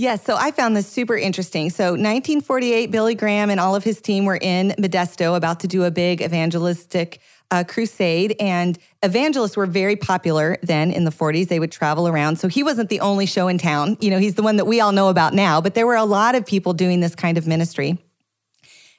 [0.00, 1.68] Yes, so I found this super interesting.
[1.68, 5.84] So, 1948, Billy Graham and all of his team were in Modesto about to do
[5.84, 11.48] a big evangelistic uh, crusade, and evangelists were very popular then in the 40s.
[11.48, 12.36] They would travel around.
[12.36, 13.98] So, he wasn't the only show in town.
[14.00, 16.06] You know, he's the one that we all know about now, but there were a
[16.06, 17.98] lot of people doing this kind of ministry.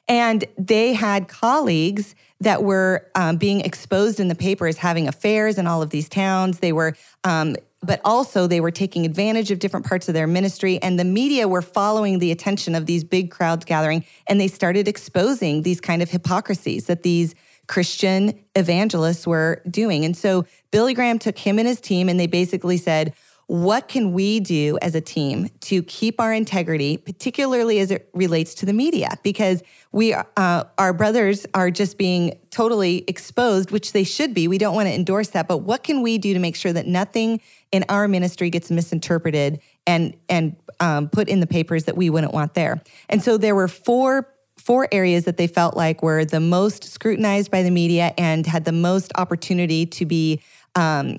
[0.06, 5.58] And they had colleagues that were um, being exposed in the paper as having affairs
[5.58, 6.58] in all of these towns.
[6.58, 10.80] They were um, but also they were taking advantage of different parts of their ministry
[10.82, 14.86] and the media were following the attention of these big crowds gathering and they started
[14.86, 17.34] exposing these kind of hypocrisies that these
[17.66, 22.26] christian evangelists were doing and so billy graham took him and his team and they
[22.26, 23.12] basically said
[23.46, 28.54] what can we do as a team to keep our integrity, particularly as it relates
[28.54, 29.08] to the media?
[29.22, 34.48] Because we, uh, our brothers are just being totally exposed, which they should be.
[34.48, 36.86] We don't want to endorse that, but what can we do to make sure that
[36.86, 37.40] nothing
[37.72, 42.32] in our ministry gets misinterpreted and and um, put in the papers that we wouldn't
[42.32, 42.82] want there?
[43.08, 47.50] And so there were four four areas that they felt like were the most scrutinized
[47.50, 50.40] by the media and had the most opportunity to be
[50.76, 51.18] um,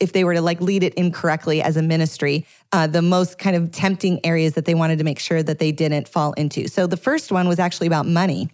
[0.00, 3.56] if they were to like lead it incorrectly as a ministry, uh, the most kind
[3.56, 6.68] of tempting areas that they wanted to make sure that they didn't fall into.
[6.68, 8.50] So the first one was actually about money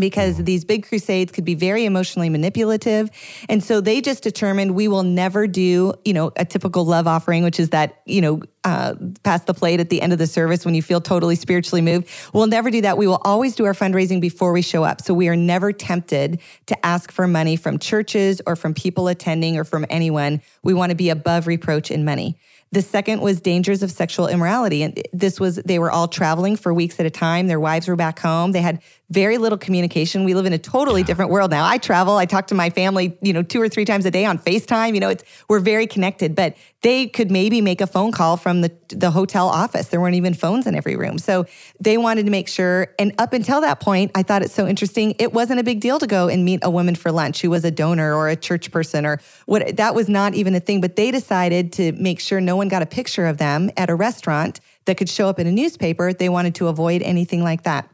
[0.00, 0.44] because mm-hmm.
[0.44, 3.10] these big crusades could be very emotionally manipulative
[3.48, 7.42] and so they just determined we will never do you know a typical love offering
[7.42, 10.64] which is that you know uh, pass the plate at the end of the service
[10.64, 13.74] when you feel totally spiritually moved we'll never do that we will always do our
[13.74, 17.78] fundraising before we show up so we are never tempted to ask for money from
[17.78, 22.04] churches or from people attending or from anyone we want to be above reproach in
[22.04, 22.38] money
[22.70, 24.82] the second was dangers of sexual immorality.
[24.82, 27.46] And this was, they were all traveling for weeks at a time.
[27.46, 28.52] Their wives were back home.
[28.52, 30.24] They had very little communication.
[30.24, 31.06] We live in a totally yeah.
[31.06, 31.66] different world now.
[31.66, 34.26] I travel, I talk to my family, you know, two or three times a day
[34.26, 34.94] on FaceTime.
[34.94, 38.60] You know, it's we're very connected, but they could maybe make a phone call from
[38.60, 39.88] the the hotel office.
[39.88, 41.18] There weren't even phones in every room.
[41.18, 41.46] So
[41.80, 45.14] they wanted to make sure and up until that point, I thought it's so interesting.
[45.18, 47.64] It wasn't a big deal to go and meet a woman for lunch who was
[47.64, 50.96] a donor or a church person or what that was not even a thing, but
[50.96, 54.60] they decided to make sure no one got a picture of them at a restaurant
[54.84, 56.12] that could show up in a newspaper.
[56.12, 57.88] They wanted to avoid anything like that.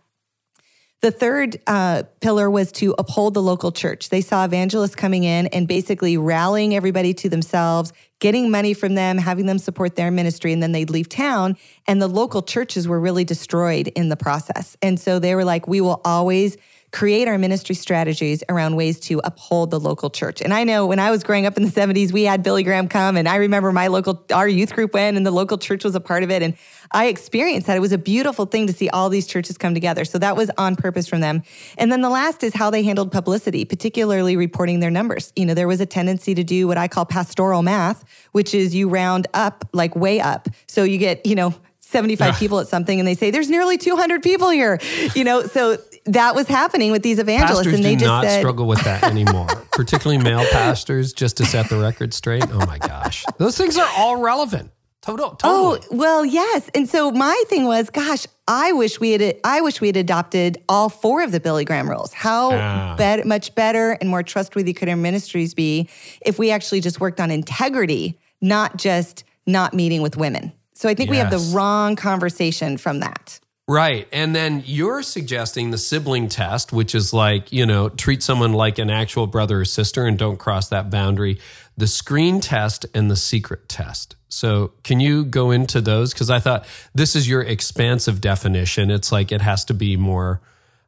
[1.05, 4.09] The third uh, pillar was to uphold the local church.
[4.09, 9.19] They saw evangelists coming in and basically rallying everybody to themselves, getting money from them,
[9.19, 11.59] having them support their ministry, and then they'd leave town.
[11.87, 14.79] And the local churches were really destroyed in the process.
[14.81, 16.57] And so they were like, we will always
[16.95, 20.41] create our ministry strategies around ways to uphold the local church.
[20.41, 22.87] And I know when I was growing up in the 70s, we had Billy Graham
[22.87, 25.97] come, and I remember my local, our youth group went, and the local church was
[25.97, 26.41] a part of it.
[26.41, 26.55] And
[26.93, 27.77] I experienced that.
[27.77, 30.05] It was a beautiful thing to see all these churches come together.
[30.05, 31.43] So that was on purpose from them.
[31.77, 35.33] And then the last is how they handled publicity, particularly reporting their numbers.
[35.35, 38.73] You know, there was a tendency to do what I call pastoral math, which is
[38.73, 40.49] you round up, like way up.
[40.69, 44.21] So you get, you know, 75 people at something and they say there's nearly 200
[44.21, 44.81] people here
[45.15, 45.77] you know so
[46.07, 48.81] that was happening with these evangelists, pastors and they do just not said, struggle with
[48.83, 49.47] that anymore.
[49.73, 52.45] Particularly male pastors, just to set the record straight.
[52.51, 54.71] Oh my gosh, those things are all relevant.
[55.01, 55.81] Total, totally.
[55.91, 56.71] Oh well, yes.
[56.75, 59.37] And so my thing was, gosh, I wish we had.
[59.45, 62.13] I wish we had adopted all four of the Billy Graham rules.
[62.13, 63.23] How ah.
[63.25, 65.89] much better and more trustworthy could our ministries be
[66.23, 70.53] if we actually just worked on integrity, not just not meeting with women.
[70.73, 71.13] So I think yes.
[71.13, 73.41] we have the wrong conversation from that.
[73.67, 74.07] Right.
[74.13, 78.79] And then you're suggesting the sibling test, which is like, you know, treat someone like
[78.79, 81.41] an actual brother or sister and don't cross that boundary.
[81.77, 84.17] The screen test and the secret test.
[84.29, 86.13] So, can you go into those?
[86.13, 88.91] Because I thought this is your expansive definition.
[88.91, 90.43] It's like it has to be more,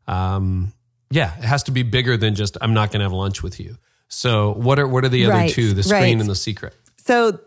[0.06, 0.72] um,
[1.10, 3.58] yeah, it has to be bigger than just I'm not going to have lunch with
[3.60, 3.78] you.
[4.08, 5.72] So, what are what are the other Right, two?
[5.74, 6.20] The screen right.
[6.20, 6.74] and the secret.
[6.98, 7.38] So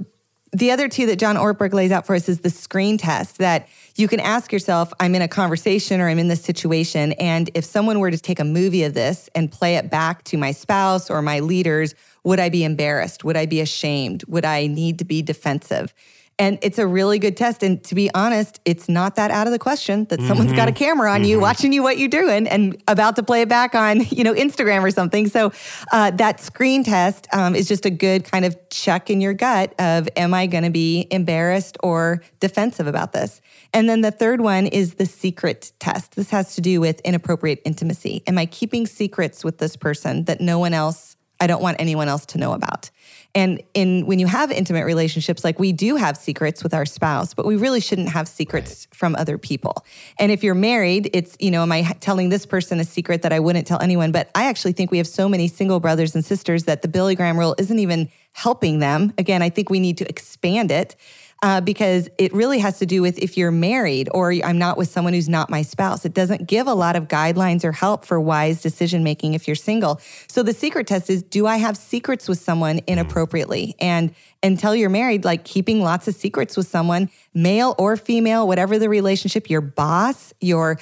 [0.52, 3.68] the other two that John Ortberg lays out for us is the screen test that
[3.96, 7.14] you can ask yourself, I'm in a conversation or I'm in this situation.
[7.14, 10.38] And if someone were to take a movie of this and play it back to
[10.38, 11.94] my spouse or my leaders,
[12.24, 13.24] would I be embarrassed?
[13.24, 14.24] Would I be ashamed?
[14.28, 15.94] Would I need to be defensive?
[16.40, 17.64] And it's a really good test.
[17.64, 20.72] And to be honest, it's not that out of the question that someone's got a
[20.72, 24.00] camera on you, watching you what you're doing, and about to play it back on,
[24.10, 25.28] you know, Instagram or something.
[25.28, 25.52] So
[25.92, 29.76] uh, that screen test um, is just a good kind of check in your gut
[29.80, 33.42] of, am I going to be embarrassed or defensive about this?
[33.74, 36.16] And then the third one is the secret test.
[36.16, 38.24] This has to do with inappropriate intimacy.
[38.26, 42.08] Am I keeping secrets with this person that no one else I don't want anyone
[42.08, 42.90] else to know about.
[43.36, 47.34] And in when you have intimate relationships, like we do have secrets with our spouse,
[47.34, 49.86] but we really shouldn't have secrets from other people.
[50.18, 53.32] And if you're married, it's, you know, am I telling this person a secret that
[53.32, 54.12] I wouldn't tell anyone?
[54.12, 57.16] But I actually think we have so many single brothers and sisters that the Billy
[57.16, 59.14] Graham rule isn't even helping them.
[59.18, 60.96] Again, I think we need to expand it
[61.42, 64.90] uh, because it really has to do with if you're married or I'm not with
[64.90, 66.04] someone who's not my spouse.
[66.06, 69.56] It doesn't give a lot of guidelines or help for wise decision making if you're
[69.56, 70.02] single.
[70.28, 73.76] So the secret test is do I have secrets with someone inappropriately?
[73.80, 78.80] And until you're married, like keeping lots of secrets with someone, male or female, whatever
[78.80, 80.80] the relationship, your boss, your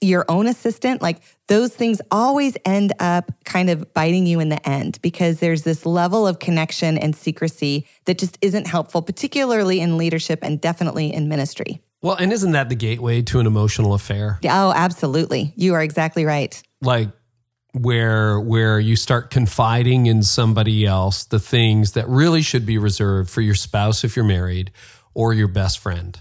[0.00, 4.68] your own assistant, like those things always end up kind of biting you in the
[4.68, 9.98] end because there's this level of connection and secrecy that just isn't helpful, particularly in
[9.98, 11.82] leadership and definitely in ministry.
[12.02, 14.38] Well, and isn't that the gateway to an emotional affair?
[14.44, 15.52] Oh, absolutely.
[15.56, 16.60] You are exactly right.
[16.80, 17.10] Like
[17.76, 23.28] where where you start confiding in somebody else the things that really should be reserved
[23.28, 24.70] for your spouse if you're married
[25.14, 26.18] or your best friend.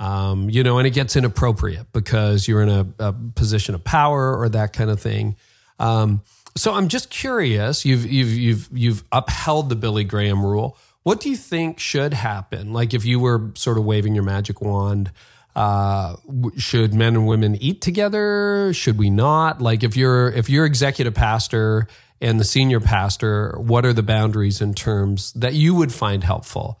[0.00, 4.36] Um, you know, and it gets inappropriate because you're in a, a position of power
[4.36, 5.36] or that kind of thing.
[5.80, 6.22] Um,
[6.56, 7.84] so I'm just curious.
[7.84, 10.76] You've you've you've you've upheld the Billy Graham rule.
[11.02, 12.72] What do you think should happen?
[12.72, 15.10] Like if you were sort of waving your magic wand,
[15.58, 16.14] uh,
[16.56, 18.72] should men and women eat together?
[18.72, 19.60] Should we not?
[19.60, 21.88] Like if you're if you're executive pastor
[22.20, 26.80] and the senior pastor, what are the boundaries in terms that you would find helpful?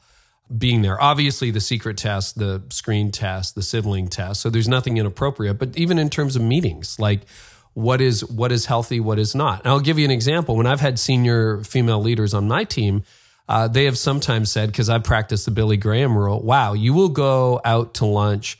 [0.56, 0.98] being there.
[0.98, 4.40] Obviously, the secret test, the screen test, the sibling test.
[4.40, 5.58] So there's nothing inappropriate.
[5.58, 7.26] But even in terms of meetings, like
[7.74, 9.60] what is what is healthy, what is not.
[9.60, 10.56] And I'll give you an example.
[10.56, 13.02] When I've had senior female leaders on my team,
[13.46, 17.10] uh, they have sometimes said, because I've practiced the Billy Graham rule, wow, you will
[17.10, 18.58] go out to lunch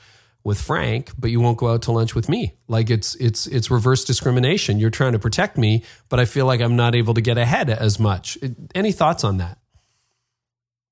[0.49, 2.55] with Frank, but you won't go out to lunch with me.
[2.67, 4.79] Like it's it's it's reverse discrimination.
[4.79, 7.71] You're trying to protect me, but I feel like I'm not able to get ahead
[7.71, 8.39] as much.
[8.75, 9.59] Any thoughts on that?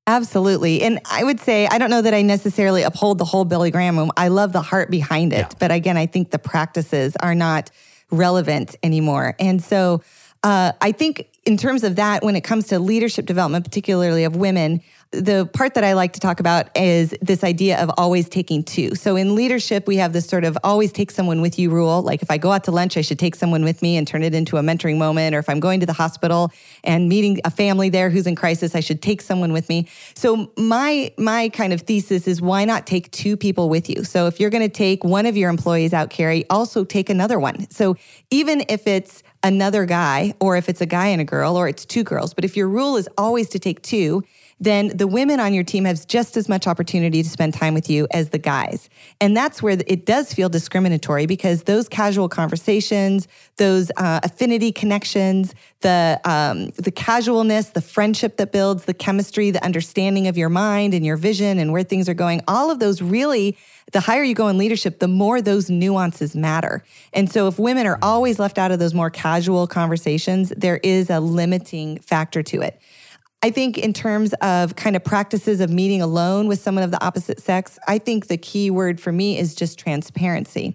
[0.07, 0.82] Absolutely.
[0.82, 3.98] And I would say, I don't know that I necessarily uphold the whole Billy Graham
[3.98, 4.12] room.
[4.16, 5.38] I love the heart behind it.
[5.38, 5.48] Yeah.
[5.59, 7.70] But again, I think the practices are not
[8.12, 9.34] relevant anymore.
[9.40, 10.02] And so
[10.44, 14.36] uh, I think in terms of that, when it comes to leadership development, particularly of
[14.36, 14.80] women,
[15.12, 18.94] the part that I like to talk about is this idea of always taking two.
[18.94, 22.02] So in leadership, we have this sort of always take someone with you rule.
[22.02, 24.22] Like if I go out to lunch, I should take someone with me and turn
[24.22, 25.34] it into a mentoring moment.
[25.34, 26.50] Or if I'm going to the hospital
[26.82, 29.88] and meeting a family there who's in crisis, I should take someone with me.
[30.14, 34.04] So my my kind of thesis is why not take two people with you?
[34.04, 37.38] So if you're going to take one of your employees out, Carey, also take another
[37.38, 37.70] one.
[37.70, 37.96] So
[38.30, 41.84] even if it's another guy, or if it's a guy and a girl, or it's
[41.84, 44.24] two girls, but if your rule is always to take two,
[44.59, 47.90] then the women on your team have just as much opportunity to spend time with
[47.90, 48.88] you as the guys.
[49.20, 55.54] And that's where it does feel discriminatory because those casual conversations, those uh, affinity connections,
[55.80, 60.94] the um, the casualness, the friendship that builds, the chemistry, the understanding of your mind
[60.94, 63.57] and your vision and where things are going, all of those really
[63.92, 66.82] the higher you go in leadership, the more those nuances matter.
[67.12, 71.09] And so if women are always left out of those more casual conversations, there is
[71.09, 72.80] a limiting factor to it.
[73.43, 77.05] I think in terms of kind of practices of meeting alone with someone of the
[77.05, 80.74] opposite sex, I think the key word for me is just transparency.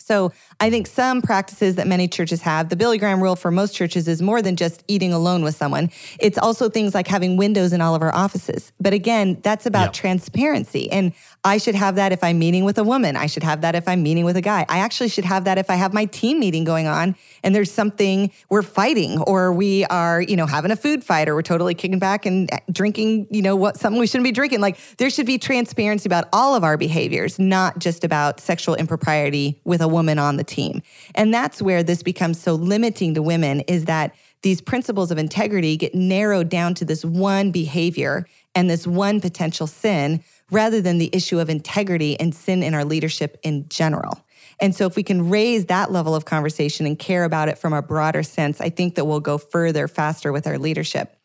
[0.00, 3.74] So I think some practices that many churches have, the Billy Graham rule for most
[3.74, 5.90] churches is more than just eating alone with someone.
[6.20, 8.72] It's also things like having windows in all of our offices.
[8.78, 9.92] But again, that's about Yep.
[9.94, 10.90] transparency.
[10.90, 11.12] And
[11.44, 13.16] I should have that if I'm meeting with a woman.
[13.16, 14.64] I should have that if I'm meeting with a guy.
[14.66, 17.70] I actually should have that if I have my team meeting going on and there's
[17.70, 21.74] something we're fighting or we are, you know, having a food fight or we're totally
[21.74, 24.62] kicking back and drinking, you know, what something we shouldn't be drinking.
[24.62, 29.60] Like there should be transparency about all of our behaviors, not just about sexual impropriety
[29.64, 30.80] with a woman on the team.
[31.14, 35.76] And that's where this becomes so limiting to women is that these principles of integrity
[35.76, 41.10] get narrowed down to this one behavior and this one potential sin rather than the
[41.12, 44.24] issue of integrity and sin in our leadership in general.
[44.60, 47.72] And so, if we can raise that level of conversation and care about it from
[47.72, 51.16] a broader sense, I think that we'll go further faster with our leadership.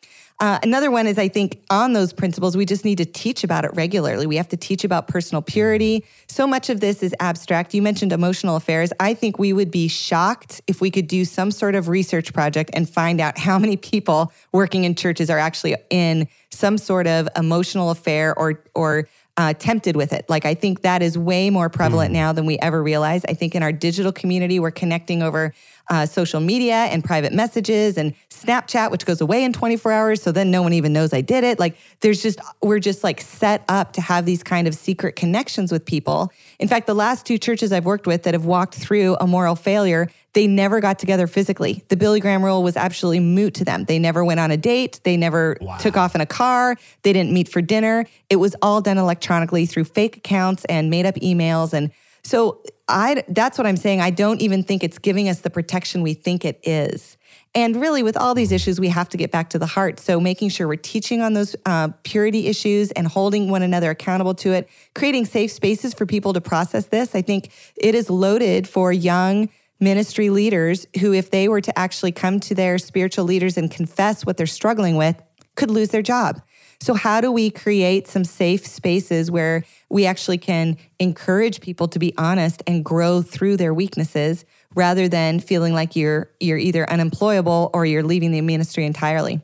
[0.41, 3.65] Uh, another one is I think on those principles, we just need to teach about
[3.65, 4.26] it regularly.
[4.26, 6.05] We have to teach about personal purity.
[6.28, 7.73] So much of this is abstract.
[7.73, 8.93] You mentioned emotional affairs.
[9.02, 12.69] I think we would be shocked if we could do some sort of research project
[12.73, 17.27] and find out how many people working in churches are actually in some sort of
[17.35, 19.10] emotional affair or, or
[19.40, 20.26] uh, tempted with it.
[20.28, 23.26] Like, I think that is way more prevalent now than we ever realized.
[23.30, 25.53] I think in our digital community, we're connecting over
[25.90, 30.22] uh, social media and private messages and Snapchat, which goes away in 24 hours.
[30.22, 31.57] So then no one even knows I did it.
[31.57, 35.72] Like, there's just, we're just like set up to have these kind of secret connections
[35.72, 36.34] with people.
[36.60, 39.56] In fact, the last two churches I've worked with that have walked through a moral
[39.56, 40.10] failure,
[40.40, 41.84] they never got together physically.
[41.90, 43.84] The Billy Graham rule was absolutely moot to them.
[43.84, 45.02] They never went on a date.
[45.03, 46.78] They never took off in a car.
[47.02, 48.06] They didn't meet for dinner.
[48.30, 51.74] It was all done electronically through fake accounts and made up emails.
[51.74, 51.91] And
[52.24, 53.99] so I that's what I'm saying.
[53.99, 57.18] I don't even think it's giving us the protection we think it is.
[57.53, 59.99] And really, with all these issues, we have to get back to the heart.
[59.99, 64.36] So, making sure we're teaching on those uh, purity issues and holding one another accountable
[64.36, 67.14] to it, creating safe spaces for people to process this.
[67.14, 69.49] I think it is loaded for young
[69.80, 74.26] ministry leaders who, if they were to actually come to their spiritual leaders and confess
[74.26, 75.22] what they're struggling with,
[75.56, 76.41] could lose their job.
[76.81, 81.99] So, how do we create some safe spaces where we actually can encourage people to
[81.99, 84.45] be honest and grow through their weaknesses
[84.76, 89.41] rather than feeling like you're you're either unemployable or you're leaving the ministry entirely?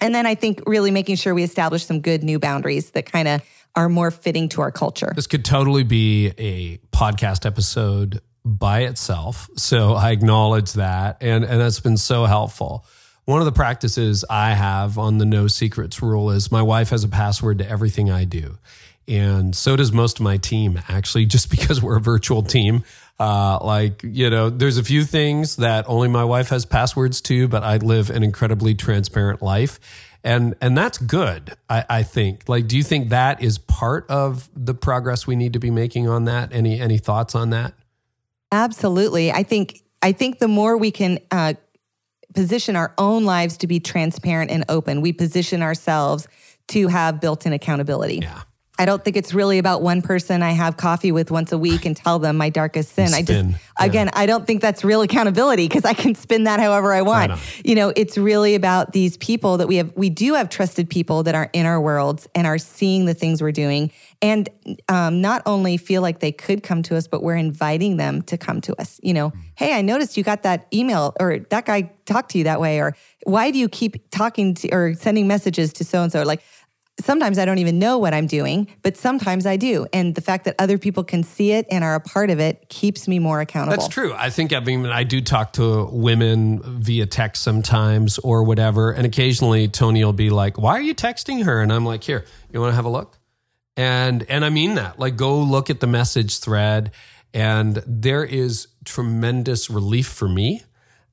[0.00, 3.28] And then I think really making sure we establish some good new boundaries that kind
[3.28, 3.42] of
[3.76, 5.12] are more fitting to our culture.
[5.14, 9.48] This could totally be a podcast episode by itself.
[9.56, 11.18] So I acknowledge that.
[11.20, 12.84] And, and that's been so helpful.
[13.24, 17.04] One of the practices I have on the no secrets rule is my wife has
[17.04, 18.58] a password to everything I do.
[19.08, 22.84] And so does most of my team, actually, just because we're a virtual team.
[23.18, 27.48] Uh, like, you know, there's a few things that only my wife has passwords to,
[27.48, 29.78] but I live an incredibly transparent life.
[30.24, 32.48] And, and that's good, I, I think.
[32.48, 36.08] Like, do you think that is part of the progress we need to be making
[36.08, 36.52] on that?
[36.52, 37.74] Any, any thoughts on that?
[38.54, 39.32] Absolutely.
[39.32, 41.54] I think I think the more we can uh,
[42.34, 46.28] position our own lives to be transparent and open, we position ourselves
[46.68, 48.20] to have built-in accountability.
[48.22, 48.42] Yeah.
[48.76, 51.84] I don't think it's really about one person I have coffee with once a week
[51.84, 53.14] and tell them my darkest sin.
[53.14, 56.58] I Spin, just again, I don't think that's real accountability because I can spin that
[56.58, 57.32] however I want.
[57.32, 57.38] on.
[57.64, 61.22] You know, it's really about these people that we have we do have trusted people
[61.22, 64.48] that are in our worlds and are seeing the things we're doing and
[64.88, 68.36] um, not only feel like they could come to us, but we're inviting them to
[68.36, 68.98] come to us.
[69.02, 72.44] You know, hey, I noticed you got that email or that guy talked to you
[72.44, 76.10] that way, or why do you keep talking to or sending messages to so and
[76.10, 76.22] so?
[76.22, 76.42] Like
[77.00, 79.86] sometimes I don't even know what I'm doing, but sometimes I do.
[79.92, 82.68] And the fact that other people can see it and are a part of it
[82.68, 83.76] keeps me more accountable.
[83.76, 84.12] That's true.
[84.14, 89.06] I think I mean I do talk to women via text sometimes or whatever, and
[89.06, 92.60] occasionally Toni will be like, "Why are you texting her?" And I'm like, "Here, you
[92.60, 93.18] want to have a look?"
[93.76, 94.98] And and I mean that.
[94.98, 96.92] Like, go look at the message thread,
[97.32, 100.62] and there is tremendous relief for me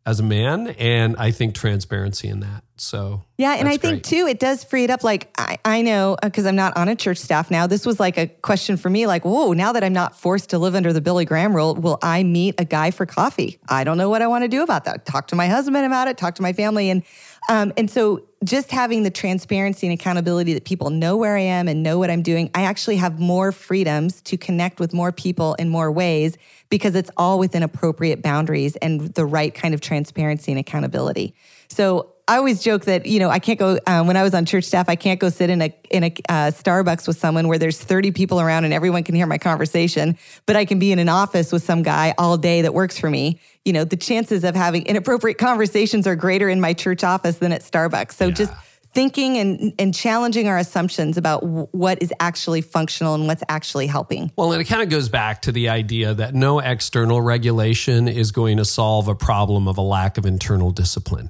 [0.06, 2.64] as a man, and I think transparency in that.
[2.78, 4.04] So Yeah, and I think great.
[4.04, 5.04] too, it does free it up.
[5.04, 7.68] Like I, I know uh, because I'm not on a church staff now.
[7.68, 9.06] This was like a question for me.
[9.06, 9.54] Like, whoa!
[9.54, 12.56] Now that I'm not forced to live under the Billy Graham rule, will I meet
[12.58, 13.60] a guy for coffee?
[13.70, 15.06] I don't know what I want to do about that.
[15.06, 16.18] Talk to my husband about it.
[16.18, 17.04] Talk to my family, and
[17.50, 21.68] um, and so just having the transparency and accountability that people know where I am
[21.68, 25.54] and know what I'm doing, I actually have more freedoms to connect with more people
[25.56, 26.38] in more ways
[26.70, 31.36] because it's all within appropriate boundaries and the right kind of transparency and accountability.
[31.68, 34.46] So I always joke that you know I can't go um, when I was on
[34.46, 34.88] church staff.
[34.88, 38.12] I can't go sit in a in a uh, Starbucks with someone where there's 30
[38.12, 40.18] people around and everyone can hear my conversation.
[40.46, 43.10] But I can be in an office with some guy all day that works for
[43.10, 43.42] me.
[43.66, 47.52] You know, the chances of having inappropriate conversations are greater in my church office than
[47.52, 48.14] at Starbucks.
[48.14, 48.54] So just
[48.94, 53.88] thinking and, and challenging our assumptions about w- what is actually functional and what's actually
[53.88, 54.32] helping.
[54.38, 58.32] Well, and it kind of goes back to the idea that no external regulation is
[58.32, 61.30] going to solve a problem of a lack of internal discipline.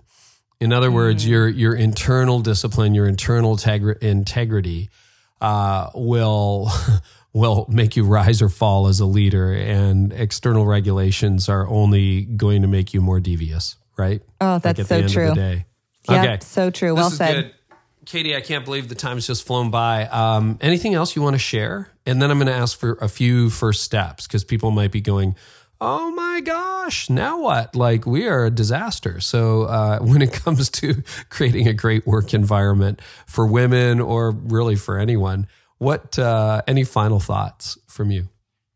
[0.62, 0.94] In other mm.
[0.94, 4.92] words, your your internal discipline, your internal tegri- integrity
[5.42, 6.70] uh, will
[7.34, 12.62] will make you rise or fall as a leader, and external regulations are only going
[12.62, 14.22] to make you more devious, right?
[14.40, 15.34] Oh, that's like so true.
[15.36, 15.62] Yeah,
[16.10, 16.38] okay.
[16.42, 16.94] so true.
[16.94, 17.34] Well said.
[17.34, 17.54] Good.
[18.04, 20.08] Kadi, I can't believe the time's just flown by.
[20.08, 21.88] Um, anything else you want to share?
[22.06, 25.02] And then I'm going to ask for a few first steps because people might be
[25.02, 25.36] going,
[25.82, 27.76] oh my gosh, now what?
[27.76, 29.20] Like we are a disaster.
[29.20, 34.76] So uh, when it comes to creating a great work environment for women or really
[34.76, 35.48] for anyone,
[35.80, 38.30] what uh, any final thoughts from you?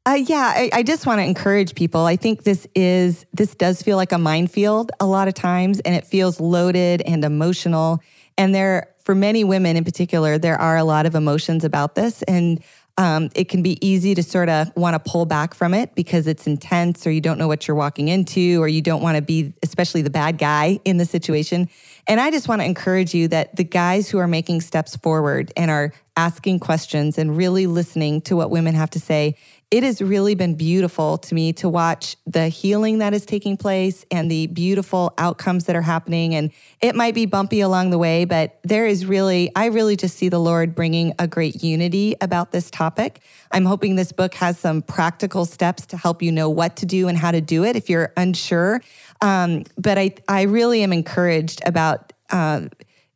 [0.07, 2.05] Uh, yeah, I, I just want to encourage people.
[2.05, 5.95] I think this is this does feel like a minefield a lot of times, and
[5.95, 8.01] it feels loaded and emotional.
[8.37, 12.21] And there, for many women in particular, there are a lot of emotions about this,
[12.23, 12.63] and
[12.97, 16.27] um, it can be easy to sort of want to pull back from it because
[16.27, 19.21] it's intense, or you don't know what you're walking into, or you don't want to
[19.21, 21.69] be, especially the bad guy in the situation.
[22.07, 25.51] And I just want to encourage you that the guys who are making steps forward
[25.57, 29.35] and are asking questions and really listening to what women have to say
[29.71, 34.05] it has really been beautiful to me to watch the healing that is taking place
[34.11, 36.35] and the beautiful outcomes that are happening.
[36.35, 36.51] And
[36.81, 40.29] it might be bumpy along the way, but there is really, I really just see
[40.29, 43.21] the Lord bringing a great unity about this topic.
[43.51, 47.07] I'm hoping this book has some practical steps to help you know what to do
[47.07, 48.81] and how to do it if you're unsure.
[49.21, 52.13] Um, but I, I really am encouraged about.
[52.29, 52.61] Uh,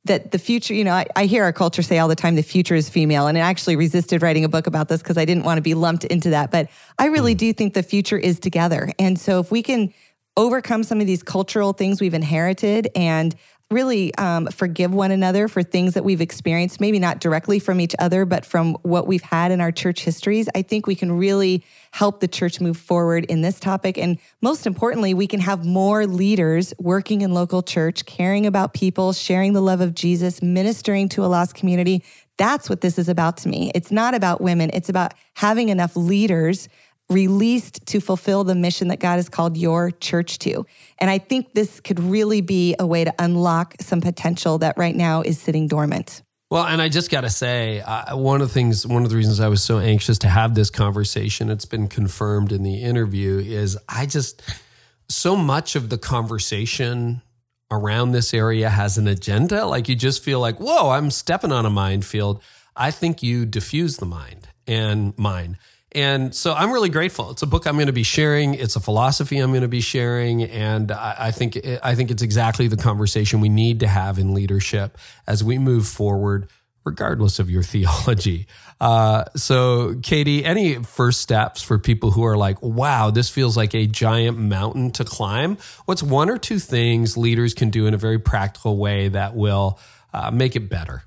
[0.06, 2.42] that the future, you know, I, I, hear our culture say all the time the
[2.42, 3.28] future is female.
[3.28, 5.74] And I actually resisted writing a book about this because I didn't want to be
[5.74, 6.52] lumped into that.
[6.52, 7.40] But I really mm.
[7.40, 8.92] do think the future is together.
[8.98, 9.94] And so if we can
[10.38, 13.36] overcome some of these cultural things we've inherited and
[13.72, 17.96] really um, forgive one another for things that we've experienced, maybe not directly from each
[18.00, 21.64] other, but from what we've had in our church histories, I think we can really
[21.92, 23.98] help the church move forward in this topic.
[23.98, 29.14] And most importantly, we can have more leaders working in local church, caring about people,
[29.14, 32.04] sharing the love of Jesus, ministering to a lost community.
[32.38, 33.72] That's what this is about to me.
[33.76, 36.70] It's not about women, it's about having enough leaders
[37.10, 40.66] released to fulfill the mission that God has called your church to.
[41.00, 44.96] And I think this could really be a way to unlock some potential that right
[44.96, 46.22] now is sitting dormant.
[46.52, 49.16] Well, and I just got to say, uh, one of the things, one of the
[49.16, 53.38] reasons I was so anxious to have this conversation, it's been confirmed in the interview,
[53.38, 54.42] is I just,
[55.08, 57.22] so much of the conversation
[57.70, 59.66] around this area has an agenda.
[59.66, 62.42] Like you just feel like, whoa, I'm stepping on a minefield.
[62.76, 65.58] I think you diffuse the mind and mine.
[65.94, 67.32] And so I'm really grateful.
[67.32, 68.54] It's a book I'm going to be sharing.
[68.54, 72.22] It's a philosophy I'm going to be sharing, and I, I think I think it's
[72.22, 76.48] exactly the conversation we need to have in leadership as we move forward,
[76.86, 78.46] regardless of your theology.
[78.80, 83.74] Uh, so, Kadi, any first steps for people who are like, "Wow, this feels like
[83.74, 85.58] a giant mountain to climb"?
[85.86, 89.80] What's one or two things leaders can do in a very practical way that will
[90.14, 91.04] uh, make it better?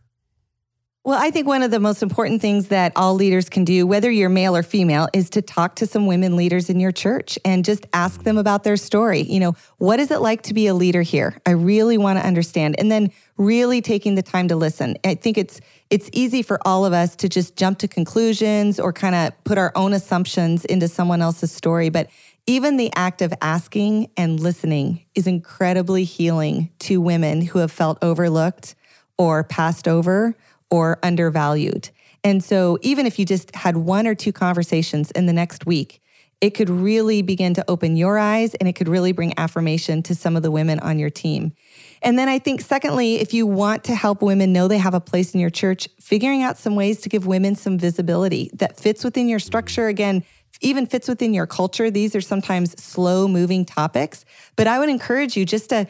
[1.05, 4.09] Well, I think one of the most important things that all leaders can do, whether
[4.09, 7.65] you're male or female, is to talk to some women leaders in your church and
[7.65, 9.23] just ask them about their story.
[9.23, 11.37] You know, what is it like to be a leader here?
[11.45, 12.77] I really want to understand.
[12.79, 14.97] And then really taking the time to listen.
[15.05, 15.61] I think it's
[15.91, 19.59] it's easy for all of us to just jump to conclusions or kind of put
[19.59, 22.11] our own assumptions into someone else's story, but
[22.47, 27.99] even the act of asking and listening is incredibly healing to women who have felt
[28.03, 28.77] overlooked
[29.19, 30.37] or passed over
[30.73, 31.91] or undervalued.
[32.25, 36.01] And so, even if you just had one or two conversations in the next week,
[36.41, 40.15] it could really begin to open your eyes and it could really bring affirmation to
[40.15, 41.53] some of the women on your team.
[42.01, 45.01] And then I think, secondly, if you want to help women know they have a
[45.01, 49.05] place in your church, figuring out some ways to give women some visibility that fits
[49.05, 49.87] within your structure.
[49.87, 50.25] Again,
[50.61, 51.91] even fits within your culture.
[51.91, 54.25] These are sometimes slow moving topics,
[54.57, 55.87] but I would encourage you just to,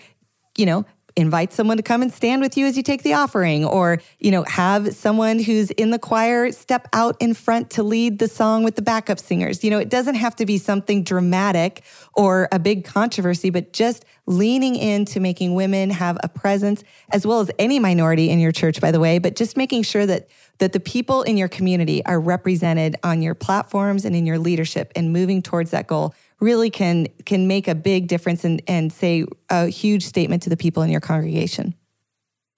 [0.56, 0.84] you know,
[1.16, 4.30] invite someone to come and stand with you as you take the offering or you
[4.30, 8.64] know have someone who's in the choir step out in front to lead the song
[8.64, 9.62] with the backup singers.
[9.62, 11.82] You know it doesn't have to be something dramatic
[12.14, 17.40] or a big controversy but just leaning into making women have a presence as well
[17.40, 20.28] as any minority in your church by the way but just making sure that
[20.58, 24.92] that the people in your community are represented on your platforms and in your leadership
[24.94, 29.24] and moving towards that goal really can can make a big difference and, and say
[29.48, 31.74] a huge statement to the people in your congregation.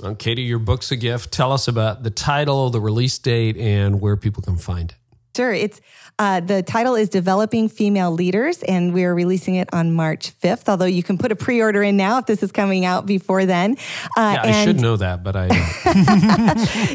[0.01, 1.33] Well, Kadi, your book's a gift.
[1.33, 4.97] Tell us about the title, the release date, and where people can find it.
[5.37, 5.53] Sure.
[5.53, 5.81] It's
[6.19, 10.69] uh, the title is Developing Female Leaders, and we're releasing it on March 5th.
[10.69, 13.47] Although you can put a pre order in now if this is coming out before
[13.47, 13.73] then.
[14.17, 15.49] Uh, yeah, I should know that, but I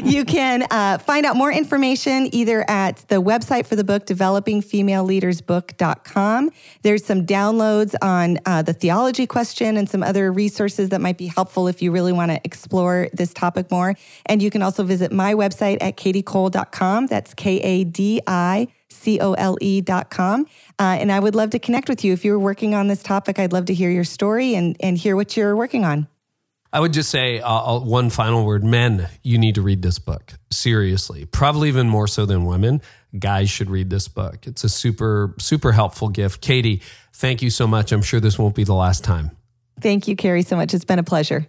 [0.04, 6.50] you can uh, find out more information either at the website for the book, developingfemaleleadersbook.com.
[6.82, 11.26] There's some downloads on uh, the theology question and some other resources that might be
[11.26, 13.96] helpful if you really want to explore this topic more.
[14.24, 17.08] And you can also visit my website at kadicole.com.
[17.08, 20.46] That's K A D I C O L E dot com.
[20.78, 22.12] Uh, and I would love to connect with you.
[22.12, 25.16] If you're working on this topic, I'd love to hear your story and, and hear
[25.16, 26.08] what you're working on.
[26.72, 28.62] I would just say uh, one final word.
[28.62, 30.34] Men, you need to read this book.
[30.52, 31.24] Seriously.
[31.24, 32.80] Probably even more so than women.
[33.18, 34.46] Guys should read this book.
[34.46, 36.46] It's a super, super helpful gift.
[36.46, 36.80] Kadi,
[37.12, 37.90] thank you so much.
[37.90, 39.32] I'm sure this won't be the last time.
[39.80, 40.72] Thank you, Carey, so much.
[40.72, 41.48] It's been a pleasure.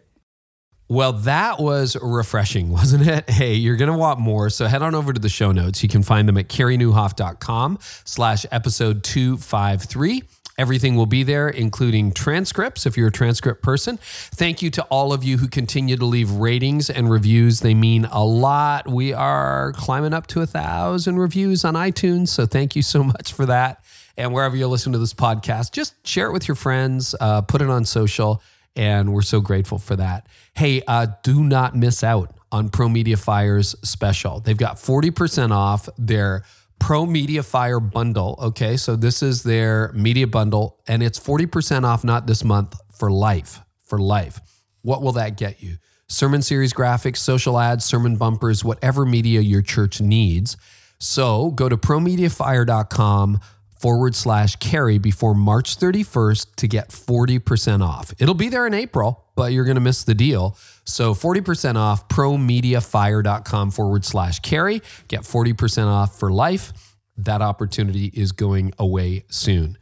[0.92, 3.30] Well, that was refreshing, wasn't it?
[3.30, 4.50] Hey, you're going to want more.
[4.50, 5.82] So head on over to the show notes.
[5.82, 10.24] You can find them at careynieuwhof.com slash episode 253.
[10.58, 14.00] Everything will be there, including transcripts if you're a transcript person.
[14.02, 17.62] Thank you to all of you who continue to leave ratings and reviews.
[17.62, 18.86] They mean a lot.
[18.90, 22.28] We are climbing up to a thousand reviews on iTunes.
[22.28, 23.82] So thank you so much for that.
[24.18, 27.62] And wherever you listen to this podcast, just share it with your friends, uh, put
[27.62, 28.44] it on social.
[28.76, 30.28] And we're so grateful for that.
[30.54, 34.40] Hey, uh, do not miss out on Pro Media Fire's special.
[34.40, 36.44] They've got 40% off their
[36.80, 38.38] Pro Media Fire bundle.
[38.42, 38.78] Okay.
[38.78, 43.60] So this is their media bundle, and it's 40% off not this month for life.
[43.86, 44.40] For life.
[44.82, 45.78] What will that get you?
[46.08, 50.58] Sermon series graphics, social ads, sermon bumpers, whatever media your church needs.
[51.00, 53.40] So go to promediafire.com
[53.82, 58.14] forward slash carey before March 31st to get 40% off.
[58.20, 60.56] It'll be there in April, but you're going to miss the deal.
[60.86, 64.82] So 40% off promediafire.com forward slash carey.
[65.08, 66.74] Get 40% off for life.
[67.18, 69.78] That opportunity is going away soon.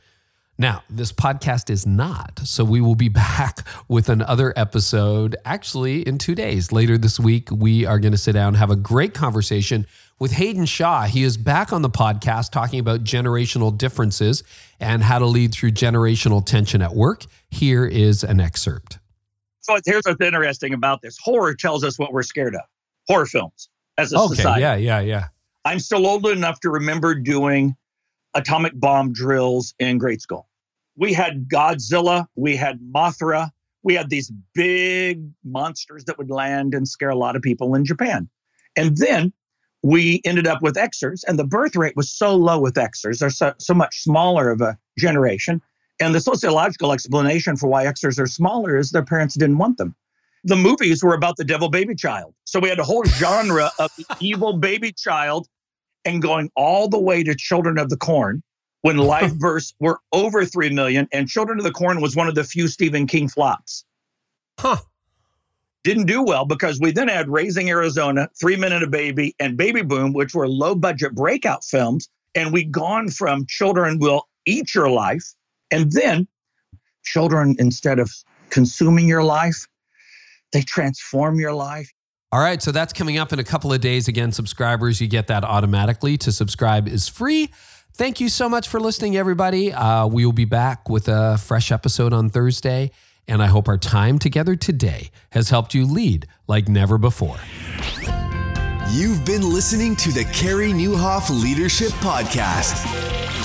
[0.61, 2.41] Now, this podcast is not.
[2.43, 6.73] So we will be back with another episode actually in two days.
[6.73, 9.87] Later this week, we are going to sit down, have a great conversation
[10.19, 11.03] with Haydn Shaw.
[11.03, 14.43] He is back on the podcast talking about generational differences
[14.81, 17.23] and how to lead through generational tension at work.
[17.49, 18.99] Here is an excerpt.
[19.61, 22.61] So here's what's interesting about this horror tells us what we're scared of
[23.07, 24.61] horror films as a okay, society.
[24.61, 25.27] Yeah, yeah, yeah.
[25.63, 27.77] I'm still old enough to remember doing
[28.33, 30.48] atomic bomb drills in grade school.
[30.99, 33.51] We had Godzilla, we had Mothra,
[33.83, 37.85] we had these big monsters that would land and scare a lot of people in
[37.85, 38.29] Japan.
[38.75, 39.31] And then
[39.81, 43.19] we ended up with Xers, and the birth rate was so low with Xers.
[43.19, 45.61] They're so, so much smaller of a generation.
[46.01, 49.95] And the sociological explanation for why Xers are smaller is their parents didn't want them.
[50.43, 52.33] The movies were about the devil baby child.
[52.43, 55.47] So we had a whole genre of the evil baby child
[56.03, 58.43] and going all the way to Children of the Corn
[58.81, 61.07] when live births were over 3 million.
[61.11, 63.85] And Children of the Corn was one of the few Stephen King flops.
[64.59, 64.77] Huh
[65.83, 69.57] didn't do well because we then had Raising Arizona, Three Men and a Baby, and
[69.57, 72.09] Baby Boom, which were low budget breakout films.
[72.35, 75.33] And we gone from Children Will Eat Your Life,
[75.71, 76.27] and then
[77.03, 78.11] children, instead of
[78.49, 79.67] consuming your life,
[80.51, 81.91] they transform your life.
[82.31, 84.07] All right, so that's coming up in a couple of days.
[84.07, 86.17] Again, subscribers, you get that automatically.
[86.17, 87.49] To subscribe is free.
[87.99, 89.73] Thank you so much for listening, everybody.
[89.73, 92.91] Uh, we will be back with a fresh episode on Thursday
[93.27, 97.35] and I hope our time together today has helped you lead like never before.
[98.89, 102.85] You've been listening to the Carey Nieuwhof Leadership Podcast.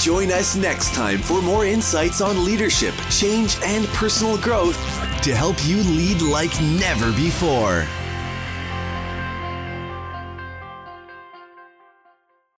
[0.01, 4.79] Join us next time for more insights on leadership, change, and personal growth
[5.25, 7.89] to help you lead like never before.